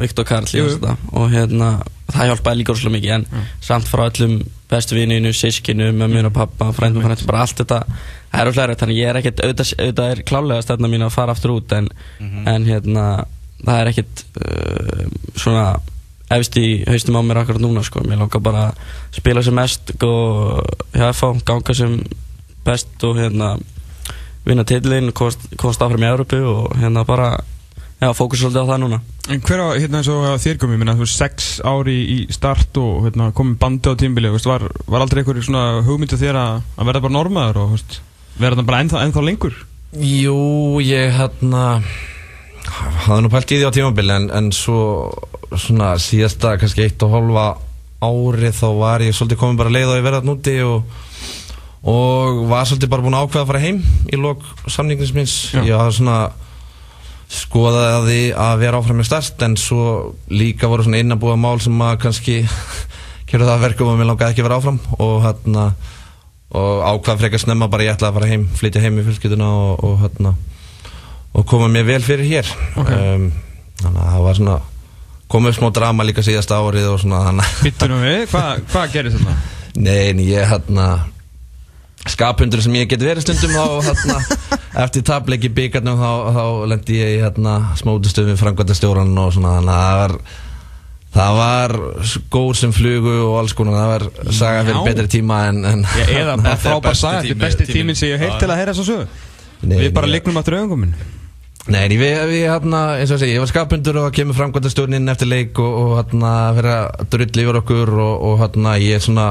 Viktor 0.00 0.24
Karl 0.24 0.46
og 1.12 1.30
hérna, 1.30 1.78
það 2.14 2.30
hjálpaði 2.30 2.60
líka 2.60 2.74
rosalega 2.74 2.96
mikið 2.96 3.14
en 3.16 3.26
mm. 3.26 3.50
samt 3.66 3.90
frá 3.90 4.04
öllum 4.06 4.40
bestu 4.70 4.96
vininu, 4.96 5.32
sískinu, 5.34 5.90
mömmun 5.96 6.30
og 6.30 6.34
pappa 6.36 6.70
fræntum, 6.76 7.02
fræntum, 7.02 7.26
bara 7.30 7.44
allt 7.44 7.62
þetta 7.62 7.80
það 8.30 8.40
er 8.40 8.50
úrlega 8.50 8.66
rætt, 8.70 8.82
þannig 8.84 9.00
ég 9.00 9.10
er 9.10 9.20
ekkert 9.20 9.42
auðvitað, 9.44 9.72
auðvitað 9.78 10.10
er 10.14 10.22
klálega 10.30 10.66
stefna 10.66 10.90
mín 10.90 11.06
að 11.06 11.14
fara 11.16 11.34
aftur 11.34 11.56
út 11.56 11.72
en, 11.76 11.88
mm 11.90 12.28
-hmm. 12.28 12.48
en 12.54 12.68
hérna 12.70 13.06
það 13.64 13.80
er 13.80 13.90
ekkert 13.90 14.24
uh, 14.40 15.06
svona 15.34 15.66
efst 16.30 16.56
í 16.56 16.84
haustum 16.86 17.18
á 17.18 17.22
mér 17.26 17.42
akkurat 17.42 17.60
núna 17.60 17.82
sko, 17.82 18.04
mér 18.06 18.22
langar 18.22 18.40
bara 18.40 18.66
að 18.68 19.18
spila 19.18 19.42
sem 19.42 19.54
mest 19.54 19.90
og 20.02 20.62
hjá 20.94 21.10
FH, 21.12 21.42
ganga 21.44 21.74
sem 21.74 22.00
best 22.64 23.04
og 23.04 23.18
hérna 23.18 23.58
vinna 24.46 24.64
tillin, 24.64 25.12
komast 25.12 25.82
áfram 25.82 26.04
í 26.04 26.10
Európu 26.10 26.38
og 26.46 26.76
hérna 26.78 27.04
bara 27.04 27.32
Já, 28.00 28.08
fókus 28.16 28.40
svolítið 28.40 28.64
á 28.64 28.70
það 28.70 28.78
núna. 28.80 28.98
En 29.28 29.42
hver 29.44 29.60
á, 29.60 29.68
hérna 29.76 30.00
eins 30.00 30.08
og 30.08 30.22
þér 30.40 30.60
komið, 30.62 30.78
minna, 30.80 30.94
þú 30.96 31.04
veist, 31.04 31.18
sex 31.20 31.48
ári 31.68 31.96
í 32.00 32.18
start 32.32 32.78
og 32.80 33.04
hérna, 33.04 33.28
komið 33.36 33.58
bandi 33.60 33.92
á 33.92 33.94
tímbili, 34.00 34.30
veist, 34.32 34.48
var, 34.48 34.64
var 34.88 35.04
aldrei 35.04 35.20
einhverjum 35.20 35.50
svona 35.50 35.82
hugmyndið 35.84 36.22
þér 36.24 36.38
að, 36.40 36.62
að 36.80 36.88
verða 36.88 37.04
bara 37.04 37.16
normaður 37.18 37.60
og 37.60 37.74
veist, 37.74 37.98
verða 38.40 38.62
það 38.62 38.70
bara 38.70 38.80
ennþá, 38.86 39.04
ennþá 39.04 39.26
lengur? 39.28 39.60
Jú, 40.00 40.38
ég 40.86 41.12
hérna 41.18 41.64
hafði 43.04 43.20
nú 43.24 43.30
pælt 43.32 43.52
í 43.52 43.60
því 43.60 43.68
á 43.68 43.74
tímabili 43.74 44.16
en, 44.16 44.28
en 44.32 44.50
svo 44.54 44.80
svona 45.58 45.92
síðasta 46.00 46.56
kannski 46.60 46.84
eitt 46.86 47.02
og 47.04 47.14
hálfa 47.14 47.46
ári 48.00 48.52
þá 48.54 48.66
var 48.78 49.04
ég 49.04 49.16
svolítið 49.16 49.40
komin 49.40 49.58
bara 49.60 49.72
leið 49.74 49.90
á 49.90 49.94
að 49.96 50.04
vera 50.06 50.20
alltaf 50.20 50.28
núti 50.30 50.54
og, 50.64 51.00
og 51.90 52.44
var 52.50 52.68
svolítið 52.68 52.92
bara 52.92 53.04
búin 53.04 53.18
að 53.18 53.26
ákveða 53.26 53.42
að 53.44 53.50
fara 53.50 53.64
heim 53.64 53.82
í 54.08 54.20
lok 54.20 54.46
samningins 54.70 55.12
minns 55.16 55.34
ég 55.58 55.74
hafði 55.74 55.98
svona 55.98 56.20
skoðaði 57.30 58.32
að 58.34 58.56
vera 58.64 58.80
áfram 58.80 58.98
með 58.98 59.08
stærst 59.10 59.42
en 59.46 59.54
svo 59.60 59.84
líka 60.32 60.70
voru 60.70 60.86
svona 60.86 61.00
innabúa 61.02 61.36
mál 61.38 61.60
sem 61.62 61.84
að 61.86 62.00
kannski 62.04 62.36
kjörðu 63.30 63.50
það 63.52 63.64
verkum 63.68 63.92
og 63.92 64.00
mér 64.00 64.10
langaði 64.10 64.34
ekki 64.34 64.42
að 64.42 64.48
vera 64.48 64.58
áfram 64.60 64.80
og 64.98 65.16
hérna 65.26 65.66
og 66.50 66.80
ákvað 66.82 67.22
frekar 67.22 67.42
snemma 67.44 67.70
bara 67.70 67.86
ég 67.86 67.94
ætlaði 67.94 68.10
að 68.10 68.18
fara 68.18 68.30
heim 68.32 68.48
flytja 68.58 68.82
heim 68.82 68.98
í 68.98 69.04
fjölskytuna 69.06 69.50
og, 69.60 69.84
og 69.86 70.00
hérna 70.02 70.34
og 71.38 71.46
koma 71.46 71.70
mér 71.70 71.86
vel 71.86 72.02
fyrir 72.02 72.26
hér 72.26 72.50
okay. 72.74 73.14
um, 73.14 73.30
þannig 73.78 74.02
að 74.02 74.10
það 74.10 74.26
var 74.26 74.40
svona 74.40 74.58
komið 75.30 75.56
smá 75.60 75.68
drama 75.76 76.06
líka 76.08 76.26
síðasta 76.26 76.58
árið 76.58 76.90
og 76.90 76.98
svona 77.04 77.20
nú 77.30 78.00
við, 78.02 78.24
hvað 78.32 78.64
hva 78.72 78.84
gerir 78.90 79.14
þetta? 79.14 79.36
Nei, 79.78 80.10
en 80.10 80.22
ég 80.26 80.50
hérna 80.50 80.86
skapundur 82.12 82.62
sem 82.64 82.76
ég 82.78 82.90
get 82.90 83.02
verið 83.04 83.24
stundum 83.24 83.54
þá 83.54 83.88
hérna, 83.88 84.18
eftir 84.84 85.04
tableiki 85.06 85.50
byggarnum 85.56 85.98
þá, 86.00 86.12
þá 86.36 86.44
lendi 86.74 87.00
ég 87.00 87.16
í 87.16 87.24
hérna 87.24 87.56
smótustöfum 87.80 88.38
framkvæmda 88.40 88.76
stjóran 88.78 89.18
og 89.20 89.34
svona 89.36 89.58
þannig 89.58 89.74
að 89.74 89.90
það 89.90 90.00
var 90.00 90.16
það 91.10 91.38
var 91.40 91.76
skór 92.06 92.58
sem 92.58 92.74
flugu 92.74 93.14
og 93.26 93.38
alls 93.40 93.54
konar, 93.58 93.78
það 93.78 93.94
var 93.94 94.34
saga 94.40 94.66
fyrir 94.68 94.90
betri 94.90 95.08
tíma 95.16 95.40
en, 95.50 95.64
en 95.66 95.86
Já, 95.98 96.04
eða 96.22 96.36
bara 96.42 96.58
frábær 96.62 96.98
saga, 96.98 97.24
þetta 97.24 97.36
er 97.36 97.40
besti 97.46 97.70
tíminn 97.70 97.98
sem 97.98 98.12
ég 98.12 98.22
heilt 98.22 98.38
til 98.42 98.50
að 98.50 98.62
heyra 98.62 98.76
svo 98.78 98.86
sög 98.86 99.18
Við 99.60 99.90
bara 99.92 100.08
lignum 100.08 100.38
aftur 100.40 100.56
auðvunguminn 100.56 100.94
Nei, 101.70 101.84
við, 101.92 102.14
við 102.30 102.46
hérna, 102.48 102.78
eins 102.96 103.10
og 103.12 103.18
að 103.18 103.24
segja, 103.24 103.36
ég 103.36 103.42
var 103.42 103.50
skapundur 103.50 103.98
og 104.00 104.14
kemur 104.16 104.36
framkvæmdastjórnin 104.38 105.12
eftir 105.12 105.28
leik 105.28 105.58
og, 105.60 105.74
og 105.76 105.90
hérna 105.98 106.30
fyrir 106.56 106.70
að 106.72 107.02
drulli 107.12 107.44
yfir 107.44 107.58
okkur 107.60 107.92
og, 108.00 108.14
og 108.30 108.38
hérna 108.40 108.72
ég 108.80 109.04
svona 109.04 109.26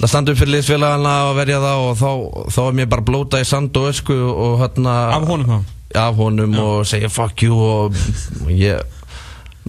að 0.00 0.08
standa 0.10 0.32
upp 0.32 0.40
fyrir 0.40 0.56
liðsfélagana 0.56 1.12
og 1.28 1.36
verja 1.38 1.60
það 1.62 1.84
og 1.84 1.92
þá, 2.00 2.10
þá 2.54 2.60
er 2.64 2.78
mér 2.78 2.90
bara 2.94 3.06
blóta 3.06 3.42
í 3.42 3.46
sand 3.48 3.76
og 3.78 3.90
ösku 3.92 4.16
og 4.16 4.56
hérna 4.62 4.96
Af 5.18 5.28
honum 5.28 5.50
þá? 5.50 5.58
Af 6.02 6.18
honum 6.18 6.56
Já. 6.56 6.64
og 6.64 6.88
segja 6.88 7.12
fuck 7.12 7.44
you 7.44 7.58
og 7.60 8.00
ég 8.48 8.80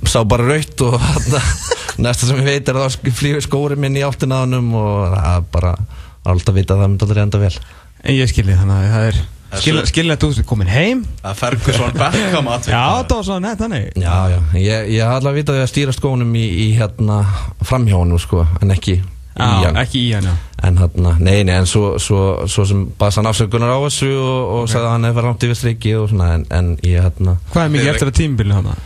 sá 0.10 0.24
bara 0.28 0.48
raut 0.48 0.86
og 0.88 0.98
hérna 1.04 1.44
næsta 2.08 2.30
sem 2.30 2.40
ég 2.42 2.50
veit 2.50 2.72
er 2.72 2.80
að 2.80 2.90
það 2.96 3.14
flýgur 3.20 3.46
skóri 3.46 3.78
minn 3.80 4.00
í 4.00 4.06
áttina 4.06 4.42
á 4.42 4.44
honum 4.48 4.74
og 4.80 5.14
það 5.14 5.30
er 5.36 5.48
bara 5.54 5.76
alltaf 6.34 6.58
vita 6.58 6.76
að 6.78 6.84
það 6.84 6.92
myndi 6.94 7.08
aldrei 7.08 7.24
enda 7.28 7.44
vel 7.44 7.56
En 8.04 8.18
ég 8.18 8.28
skilji 8.32 8.58
þannig 8.58 8.80
að 8.80 8.94
það 8.96 9.08
er 9.12 9.24
Skilin 9.54 10.16
að 10.16 10.24
þú 10.24 10.44
komin 10.50 10.70
heim 10.72 11.04
Það 11.22 11.36
fergur 11.38 11.76
svona 11.78 11.94
Beckham 12.02 12.48
aðvitað 12.50 12.74
Já, 12.74 12.86
það 13.06 13.14
var 13.14 13.26
svona 13.28 13.44
nett 13.46 13.60
þannig 13.62 13.84
Já, 14.02 14.16
já, 14.32 14.38
ég, 14.58 14.88
ég 14.96 15.06
hafði 15.06 15.20
alveg 15.20 15.38
vitað 15.38 15.60
að 15.62 15.70
stýra 15.70 15.94
skónum 15.94 16.32
í, 16.34 16.46
í 16.64 16.68
hérna 16.80 17.20
framhjónu 17.62 18.18
sko, 18.22 18.48
en 18.64 18.74
ekki 18.74 18.98
Hann 19.34 19.80
ekki 19.82 20.04
í 20.08 20.10
hann, 20.14 20.28
já 20.30 20.36
En 20.64 20.78
hérna, 20.80 21.16
nei, 21.20 21.42
nei, 21.44 21.58
en 21.58 21.66
svo, 21.68 21.98
svo, 22.00 22.46
svo 22.48 22.64
sem 22.70 22.86
baðs 23.00 23.18
hann 23.20 23.28
afsökunar 23.28 23.74
á 23.76 23.80
þessu 23.84 24.12
og, 24.14 24.30
og 24.30 24.60
okay. 24.62 24.72
sagði 24.72 24.86
að 24.86 24.94
hann 24.94 25.08
hefði 25.08 25.18
verið 25.18 25.30
langt 25.30 25.46
yfir 25.48 25.60
strikki 25.60 25.96
og 26.00 26.06
svona, 26.12 26.30
en, 26.38 26.46
en 26.56 26.70
ég 26.88 27.04
hérna 27.04 27.34
Hvað 27.50 27.66
er 27.66 27.74
mikið 27.74 27.92
eftir 27.92 28.12
að 28.14 28.20
tímbilinu 28.22 28.60
hann 28.60 28.72
að? 28.72 28.86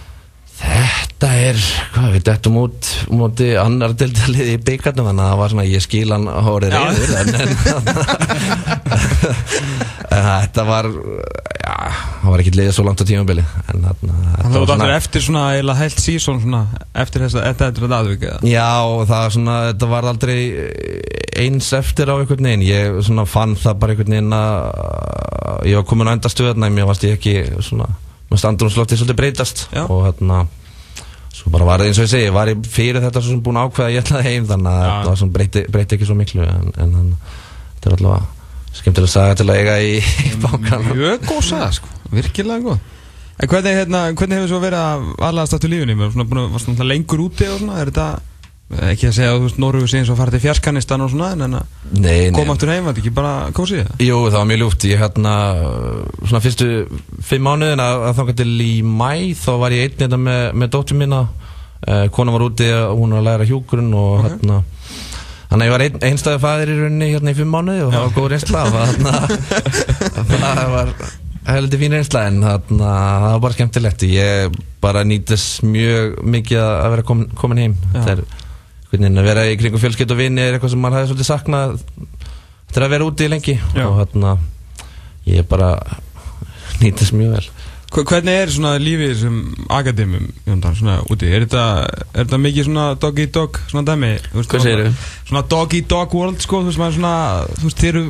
Þetta 1.18 1.34
er, 1.42 1.62
hvað 1.96 2.12
við 2.14 2.24
dættum 2.28 2.58
út 2.62 2.88
múti 3.10 3.48
annar 3.58 3.96
deltalið 3.98 4.52
í 4.52 4.58
byggarnum 4.62 5.08
þannig 5.10 5.24
að 5.24 5.32
það 5.32 5.40
var 5.40 5.54
svona, 5.54 5.64
ég 5.66 5.82
skil 5.82 6.12
hann 6.14 6.28
hórið 6.46 6.76
reyður 6.76 7.12
en, 7.18 7.28
þetta 10.38 10.66
var 10.68 10.90
já, 10.94 11.74
það 12.22 12.30
var 12.30 12.44
ekki 12.44 12.54
liðið 12.54 12.76
svo 12.78 12.86
langt 12.86 13.02
á 13.02 13.10
tímabili 13.10 13.46
en 13.74 13.88
þarna 13.88 14.14
Það 14.38 14.60
var 14.60 14.74
allir 14.76 14.94
eftir 15.00 15.26
svona, 15.26 15.48
eða 15.58 15.78
heilt 15.82 16.04
sísón 16.06 16.44
svona 16.44 16.62
eftir 16.94 17.26
þess 17.26 17.40
að 17.42 17.48
þetta 17.48 17.88
er 17.90 17.98
aðvikið 17.98 18.46
Já, 18.54 18.70
það 19.10 19.18
var 19.18 19.36
svona, 19.40 19.58
þetta 19.72 19.90
var 19.96 20.12
aldrei 20.14 20.38
eins 21.38 21.72
eftir 21.78 22.10
á 22.10 22.16
einhvern 22.18 22.50
veginn. 22.50 22.66
Ég 22.66 23.02
svona 23.06 23.26
fann 23.30 23.56
það 23.60 23.82
bara 23.82 23.94
einhvern 23.94 24.16
veginn 24.16 24.38
að 24.38 25.68
ég 25.70 25.80
var 25.80 25.88
komin 25.90 26.10
á 26.10 26.16
endastuðarna 26.16 26.70
en 26.70 26.78
mér 26.78 26.88
varst 26.90 27.06
ég 27.08 27.18
ekki 27.18 27.36
svona 27.66 27.90
með 28.28 28.42
standunarslotti 28.42 28.98
svolítið 29.00 29.20
breytast. 29.22 29.68
Já. 29.72 29.86
og 29.86 30.08
hérna 30.08 30.46
svo 31.38 31.52
bara 31.54 31.68
var 31.68 31.84
það 31.84 31.92
eins 31.92 32.02
og 32.02 32.08
ég 32.08 32.14
segi, 32.16 32.34
var 32.34 32.52
ég 32.52 32.72
fyrir 32.74 33.04
þetta 33.04 33.22
svo 33.22 33.36
sem 33.36 33.44
búin 33.46 33.62
ákveða 33.62 33.94
ég 33.94 34.04
ætlaði 34.04 34.32
heim 34.32 34.50
þannig 34.50 34.82
að 34.82 35.08
það 35.12 35.32
breyti, 35.38 35.64
breyti 35.74 35.98
ekki 35.98 36.10
svo 36.10 36.18
miklu 36.18 36.46
en, 36.48 36.74
en 36.82 36.98
þetta 37.78 37.92
er 37.92 37.98
allavega 38.00 38.78
skemmtilega 38.78 39.14
saga 39.14 39.38
til 39.38 39.48
að 39.48 39.60
eiga 39.62 39.80
í, 39.82 39.98
í 40.30 40.36
bákan 40.44 40.88
Mjög 40.92 41.28
góð 41.30 41.44
saga 41.52 41.72
sko, 41.78 41.92
virkilega 42.14 42.66
góð 42.66 42.86
En 43.38 43.46
hvernig, 43.46 43.76
hérna, 43.78 44.00
hvernig 44.18 44.40
hefur 44.40 44.50
svo 44.50 44.60
verið 44.64 44.80
að 44.82 45.04
aðlæðast 45.28 45.56
aftur 45.58 45.70
lífinni? 45.70 45.96
Varst 46.00 46.72
það 46.72 46.88
lengur 46.90 47.22
úti 47.22 47.46
og 47.46 47.60
svona? 47.60 47.76
Er 47.84 47.92
þetta 47.92 48.06
ekki 48.68 49.08
að 49.08 49.14
segja 49.16 49.32
að 49.32 49.88
sé 49.88 50.00
eins 50.02 50.10
og 50.12 50.18
farið 50.20 50.36
til 50.36 50.44
fjarskanistan 50.44 51.04
og 51.06 51.12
svona 51.14 51.30
en 51.38 51.58
að 51.62 52.32
koma 52.36 52.56
aftur 52.56 52.72
heim, 52.74 52.90
þetta 52.90 53.00
ekki 53.04 53.14
bara 53.16 53.34
kósið? 53.56 53.94
Jú, 54.04 54.18
það 54.28 54.40
var 54.42 54.50
mjög 54.50 54.60
ljúft, 54.64 54.88
ég 54.90 55.04
hérna 55.04 55.36
svona 56.20 56.42
fyrstu 56.44 56.68
fimm 57.30 57.48
mánuðin 57.48 57.84
að, 57.84 58.08
að 58.10 58.18
þánga 58.20 58.36
til 58.42 58.56
í 58.66 58.74
mæ 58.84 59.12
þá 59.40 59.52
var 59.62 59.76
ég 59.76 59.88
einn 59.88 60.02
hérna 60.04 60.20
með, 60.26 60.42
með 60.60 60.74
dóttur 60.76 61.00
mína. 61.00 61.22
Eh, 61.88 62.08
konan 62.12 62.36
var 62.36 62.44
úti 62.48 62.68
og 62.74 62.98
hún 63.00 63.16
var 63.16 63.22
að 63.22 63.30
læra 63.30 63.48
hjúkurinn 63.48 63.94
og 63.96 64.18
okay. 64.18 64.34
hérna 64.34 64.64
þannig 65.48 65.62
að 65.62 65.68
ég 65.68 65.74
var 65.76 65.84
ein, 65.86 66.00
einstæði 66.10 66.42
fæðir 66.44 66.72
í 66.74 66.78
rauninni 66.82 67.10
hérna 67.14 67.32
í 67.32 67.38
fimm 67.38 67.54
mánuði 67.54 67.86
og 67.86 67.94
það 67.94 68.04
var 68.04 68.16
góð 68.18 68.28
reynsla 68.34 68.64
það 70.34 70.74
var 70.74 70.92
heldur 71.48 71.80
fín 71.80 71.96
reynsla 71.96 72.26
en 72.28 72.42
þarna, 72.44 72.90
það 73.22 73.30
var 73.30 73.44
bara 73.46 73.56
skemmtilegt. 73.56 74.04
Ég 74.12 74.58
bara 74.84 75.06
nýtist 75.08 75.64
mjög 75.64 76.18
mikið 76.36 76.60
að 76.64 76.90
vera 76.96 77.08
komin, 77.08 77.32
komin 77.40 77.64
heim 77.64 77.78
hvernig 78.98 79.22
að 79.22 79.30
vera 79.30 79.46
í 79.48 79.56
kringu 79.60 79.82
fjölskytt 79.82 80.14
og 80.14 80.20
vini 80.20 80.44
er 80.44 80.58
eitthvað 80.58 80.74
sem 80.74 80.84
maður 80.84 81.02
hefði 81.02 81.12
svolítið 81.14 81.30
saknað 81.30 81.78
til 82.74 82.84
að 82.84 82.94
vera 82.94 83.08
úti 83.08 83.30
lengi 83.32 83.56
Já. 83.58 83.86
og 83.88 83.98
hérna 84.02 84.36
ég 85.28 85.48
bara 85.48 85.76
nýtist 86.82 87.16
mjög 87.16 87.38
vel 87.38 87.50
Hvernig 87.88 88.34
er 88.36 88.50
svona 88.52 88.74
lífið 88.84 89.14
sem 89.16 89.36
akademum 89.72 90.26
svona 90.76 90.98
úti? 91.08 91.30
Er 91.32 91.46
þetta, 91.46 91.62
er 92.12 92.26
þetta 92.26 92.40
mikið 92.44 92.68
svona 92.68 92.88
dog 93.00 93.22
eat 93.24 93.32
dog 93.34 93.60
svona 93.72 93.88
dæmi? 93.88 94.10
Hvað 94.36 94.66
segir 94.66 94.82
þau? 94.84 95.06
Svona 95.30 95.44
dog 95.54 95.76
eat 95.80 95.88
dog 95.94 96.16
world 96.20 96.44
sko, 96.44 96.60
þú 96.66 96.68
veist 96.68 96.82
maður 96.82 96.98
svona 96.98 97.14
þú 97.54 97.70
veist 97.70 97.84
þeir 97.86 97.94
eru 97.94 98.04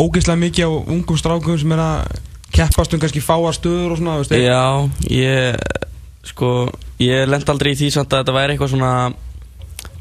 ógeðslega 0.00 0.42
mikið 0.46 0.64
á 0.64 0.70
ungum 0.96 1.20
strákum 1.20 1.60
sem 1.60 1.76
er 1.76 1.82
að 1.84 2.16
keppast 2.56 2.96
um 2.96 3.02
kannski 3.02 3.22
fáar 3.22 3.54
stöður 3.54 3.92
og 3.92 4.00
svona 4.00 4.16
veist, 4.22 4.32
Já, 4.32 4.88
ég 5.12 5.60
sko, 6.32 6.70
ég 7.02 7.28
lend 7.28 7.52
aldrei 7.52 7.74
í 7.74 7.78
því 7.78 7.92
samt 7.94 8.14
að 8.14 8.24
þetta 8.24 8.36
væri 8.38 8.56
eitthvað 8.56 8.72
svona 8.72 8.94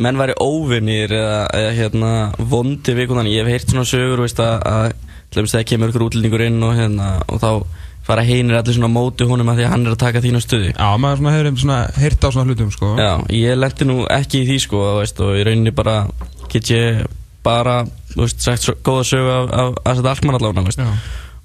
menn 0.04 0.20
væri 0.20 0.36
óvinnir 0.40 1.12
eða, 1.12 1.44
eða 1.56 1.76
hérna, 1.76 2.14
vondi 2.52 2.96
vikunan 2.96 3.28
ég 3.30 3.44
hef 3.44 3.54
heyrt 3.54 3.74
svona 3.74 3.88
sögur 3.88 4.24
veist, 4.24 4.40
að, 4.40 4.64
að 5.36 5.52
það 5.52 5.68
kemur 5.74 5.92
ykkur 5.92 6.06
útlendingur 6.08 6.44
inn 6.46 6.64
og, 6.66 6.74
hérna, 6.78 7.12
og 7.28 7.42
þá 7.44 7.52
fara 8.10 8.26
heinir 8.26 8.58
allir 8.58 8.78
svona 8.78 8.90
móti 8.90 9.28
honum 9.30 9.52
að 9.52 9.60
því 9.60 9.68
að 9.68 9.74
hann 9.76 9.86
er 9.86 9.94
að 9.94 10.02
taka 10.02 10.24
þínu 10.24 10.42
stuði 10.42 10.72
Já, 10.72 10.88
maður 10.98 11.36
hefur 11.36 11.74
heyrt 12.00 12.26
á 12.26 12.30
svona 12.32 12.50
hlutum 12.50 12.72
sko. 12.74 12.94
Já, 12.98 13.12
ég 13.36 13.60
lendi 13.60 13.90
nú 13.90 13.98
ekki 14.10 14.44
í 14.44 14.48
því 14.48 14.60
sko 14.66 14.84
veist, 14.98 15.20
og 15.22 15.38
í 15.38 15.46
rauninni 15.46 15.76
bara 15.76 16.00
get 16.50 16.72
ég 16.74 17.04
bara 17.46 17.84
veist, 18.16 18.40
sagt 18.42 18.66
svo, 18.66 18.78
góða 18.86 19.04
sögu 19.12 19.36
af, 19.36 19.52
af, 19.52 19.76
af 19.84 20.00
þetta 20.00 20.16
alkmann 20.16 20.40
allavega 20.40 20.88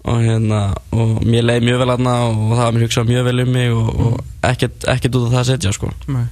og, 0.05 0.21
hérna, 0.21 0.63
og 0.93 1.21
mér 1.25 1.47
leiði 1.49 1.67
mjög 1.69 1.83
vel 1.83 1.93
aðna 1.97 2.17
og 2.31 2.41
það 2.55 2.65
var 2.65 2.75
mér 2.77 2.87
hugsað 2.87 3.13
mjög 3.13 3.29
vel 3.29 3.45
um 3.45 3.53
mig 3.59 3.75
og, 3.75 3.93
og 4.07 4.49
ekkert 4.49 4.89
út 4.89 5.23
af 5.27 5.31
það 5.35 5.43
að 5.43 5.51
setja 5.51 5.77
sko. 5.77 5.93
Nei 6.13 6.27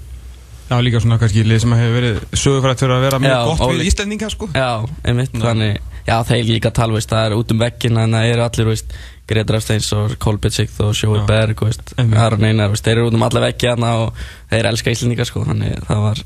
Já, 0.73 0.79
líka 0.81 1.01
svona 1.05 1.19
kannski 1.21 1.43
lið 1.45 1.59
sem 1.61 1.73
hefur 1.77 1.97
verið 1.99 2.21
sögufrætt 2.33 2.81
fyrir 2.81 2.95
að 2.95 3.03
vera 3.05 3.19
mjög 3.21 3.33
já, 3.33 3.41
gott 3.51 3.73
við 3.75 3.89
Íslandinga 3.91 4.29
sko. 4.33 4.47
Já, 4.57 4.69
einmitt, 5.05 5.35
Ná. 5.37 5.43
þannig, 5.45 5.81
já 6.07 6.15
þeir 6.31 6.47
líka 6.49 6.71
tala, 6.73 6.97
veist, 6.97 7.11
það 7.11 7.27
er 7.27 7.35
út 7.37 7.53
um 7.53 7.61
vekkin 7.61 7.99
en 8.01 8.17
það 8.17 8.29
eru 8.31 8.45
allir, 8.47 8.69
veist, 8.71 8.95
Gretar 9.29 9.59
Afsteins 9.59 9.91
og 9.97 10.15
Kolbjörnsíkt 10.23 10.81
og 10.81 10.95
Sjói 10.97 11.21
Berg, 11.29 11.61
veist, 11.67 11.93
Aron 12.01 12.47
Einar, 12.49 12.73
veist, 12.73 12.87
þeir 12.87 13.03
eru 13.03 13.11
út 13.11 13.19
um 13.19 13.27
alla 13.29 13.43
vekki 13.45 13.69
hérna 13.69 13.91
og 14.07 14.23
þeir 14.53 14.71
elska 14.71 14.95
Íslandinga 14.95 15.27
sko, 15.29 15.45
þannig 15.51 15.83
það 15.91 16.01
var, 16.07 16.23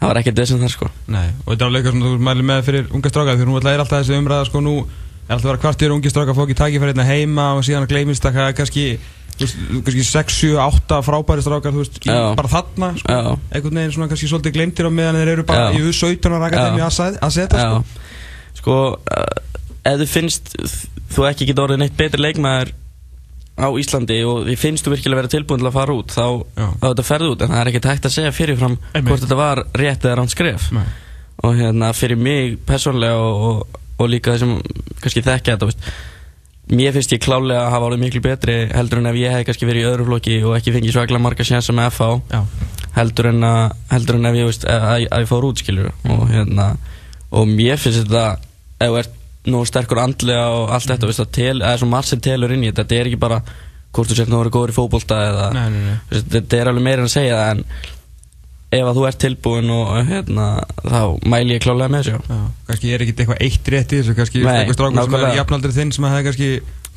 það 0.00 0.12
var 0.12 0.20
ekkert 0.22 0.40
þessum 0.40 0.64
þar 0.64 0.72
sko. 0.76 0.88
Nei, 1.12 1.26
og 1.42 1.50
þetta 1.50 1.58
er 1.60 1.68
alveg 1.68 1.82
eitthvað 1.82 1.98
sem 1.98 2.06
þú 2.06 2.14
mæli 2.30 2.48
með 2.52 2.64
fyrir 2.70 2.88
unga 2.96 3.12
stráka, 3.12 3.36
því 3.36 3.50
hún 3.50 3.60
er 3.60 3.84
alltaf 3.84 4.00
þessi 4.00 4.16
umræða 4.22 4.48
sko 4.48 4.64
nú, 4.64 4.78
er 5.26 5.36
alltaf 5.36 5.50
að 5.50 5.52
vera 5.52 5.64
kvartir 5.66 5.92
ungi 5.92 6.14
stráka, 6.14 6.38
fók 6.38 6.54
í 6.54 6.58
takifærið 6.62 6.94
hérna 6.94 7.08
heima 7.10 7.50
og 7.58 7.64
síðan 7.66 7.84
að 7.84 7.92
gleymist 7.92 8.24
það 8.24 8.40
kannski 8.40 8.56
kannski 8.62 8.88
6, 9.40 10.32
7, 10.32 10.56
8 10.62 11.00
frábæri 11.04 11.44
strákar 11.44 11.74
veist, 11.76 11.98
já. 12.00 12.32
bara 12.38 12.48
þarna 12.48 12.92
sko, 12.96 13.36
einhvern 13.52 13.80
veginn 13.82 13.94
svona 13.96 14.08
kannski 14.12 14.30
svolítið 14.30 14.56
glemtir 14.56 14.88
á 14.88 14.90
meðan 14.90 15.20
þeir 15.20 15.32
eru 15.34 15.44
bara 15.48 15.68
já. 15.68 15.76
í 15.76 15.84
U17 15.90 16.32
og 16.32 16.46
akademi 16.48 16.84
að 16.86 17.34
setja 17.36 17.66
sko, 17.66 17.82
sko 18.62 18.78
uh, 18.96 19.60
ef 19.86 20.00
þú 20.00 20.08
finnst 20.10 20.56
þú 21.12 21.28
ekki 21.28 21.50
geta 21.50 21.66
orðið 21.66 21.82
neitt 21.84 21.98
betri 21.98 22.24
leikmaður 22.24 22.72
á 23.56 23.68
Íslandi 23.80 24.18
og 24.28 24.42
því 24.44 24.56
finnst 24.60 24.84
þú 24.84 24.92
virkilega 24.92 25.22
verið 25.22 25.34
tilbúin 25.36 25.62
til 25.62 25.68
að 25.70 25.76
fara 25.78 25.96
út 25.96 26.12
þá, 26.12 26.26
þá 26.56 26.86
þetta 26.90 27.06
ferði 27.08 27.30
út 27.32 27.44
en 27.44 27.54
það 27.54 27.60
er 27.62 27.70
ekki 27.70 27.84
tægt 27.86 28.08
að 28.08 28.16
segja 28.16 28.34
fyrirfram 28.36 28.74
Einmitt. 28.76 29.06
hvort 29.08 29.24
þetta 29.24 29.38
var 29.38 29.62
rétt 29.80 30.04
eða 30.04 30.18
rann 30.20 30.32
skref 30.32 30.68
Nei. 30.76 30.84
og 31.40 31.56
hérna 31.56 31.92
fyrir 31.96 32.20
mig 32.20 32.58
persónlega 32.68 33.16
og, 33.16 33.46
og, 33.46 33.80
og 33.96 34.12
líka 34.12 34.34
þessum 34.34 34.58
kannski 35.00 35.24
þekkja 35.24 35.56
þetta 35.56 35.70
veist 35.70 35.88
mér 36.72 36.96
finnst 36.96 37.12
ég 37.14 37.22
klálega 37.22 37.66
að 37.66 37.72
hafa 37.74 37.90
orðið 37.90 38.02
miklu 38.02 38.22
betri 38.24 38.56
heldur 38.72 39.02
en 39.02 39.10
ef 39.12 39.18
ég 39.20 39.34
hef 39.34 39.44
kannski 39.46 39.68
verið 39.68 39.84
í 39.84 39.90
öðru 39.90 40.08
flokki 40.08 40.38
og 40.42 40.56
ekki 40.58 40.74
fengið 40.74 40.96
svo 40.96 41.04
ekkert 41.04 41.22
marga 41.22 41.46
sjansa 41.46 41.74
með 41.76 41.92
FH 41.92 42.40
heldur 42.96 43.30
heldur 43.92 44.18
en 44.18 44.30
ef 44.30 44.40
ég 44.40 44.48
veist 44.50 44.66
að, 44.66 45.06
að 45.06 45.22
ég 45.22 45.30
fór 45.30 45.46
út 45.46 45.62
skilur 45.62 45.92
og 46.10 46.24
hérna 46.32 46.72
og 47.30 47.46
mér 47.50 47.78
finnst 47.78 48.02
þetta 48.02 48.26
ef 48.80 48.90
þú 48.90 48.98
ert 49.02 49.14
nú 49.46 49.62
sterkur 49.68 50.02
andlega 50.02 50.46
og 50.58 50.72
allt 50.74 50.90
þetta 50.90 51.08
veist, 51.08 51.22
tel, 51.34 51.60
það 51.62 51.72
er 51.72 51.82
svo 51.82 51.88
margt 51.90 52.10
sem 52.10 52.22
telur 52.22 52.54
inn 52.54 52.64
í 52.64 52.70
þetta. 52.70 52.82
Þetta 52.82 52.98
er 52.98 53.10
ekki 53.10 53.20
bara 53.22 53.40
hvort 53.94 54.10
þú 54.10 54.18
sett 54.18 54.30
nú 54.30 54.38
að 54.38 54.42
vera 54.44 54.54
góður 54.56 54.72
í 54.72 54.76
fókbólta 54.76 55.20
þetta 56.10 56.58
er 56.58 56.70
alveg 56.70 56.84
meira 56.84 57.04
en 57.04 57.08
að 57.08 57.14
segja 57.14 57.38
það 57.38 57.52
en 57.54 57.62
ef 58.74 58.82
að 58.82 58.96
þú 58.98 59.04
ert 59.06 59.20
tilbúin 59.22 59.70
og 59.70 59.92
hérna, 60.08 60.46
þá 60.82 61.02
mæl 61.30 61.44
ég 61.52 61.62
klálega 61.62 61.92
með 61.92 62.08
þessu 62.08 62.40
kannski 62.66 62.94
er 62.94 63.04
ekki 63.04 63.14
eitthvað 63.14 63.44
eitt 63.46 63.70
rétt 63.72 63.92
í 63.94 64.00
þessu 64.00 64.16
kannski 64.18 64.42
Nei, 64.42 64.56
eitthvað 64.64 64.78
strákur 64.80 65.06
sem 65.06 65.20
er 65.20 65.38
jafnaldri 65.38 65.76
þinn 65.76 65.92
sem 65.94 66.08
hefði 66.08 66.26
kannski 66.26 66.50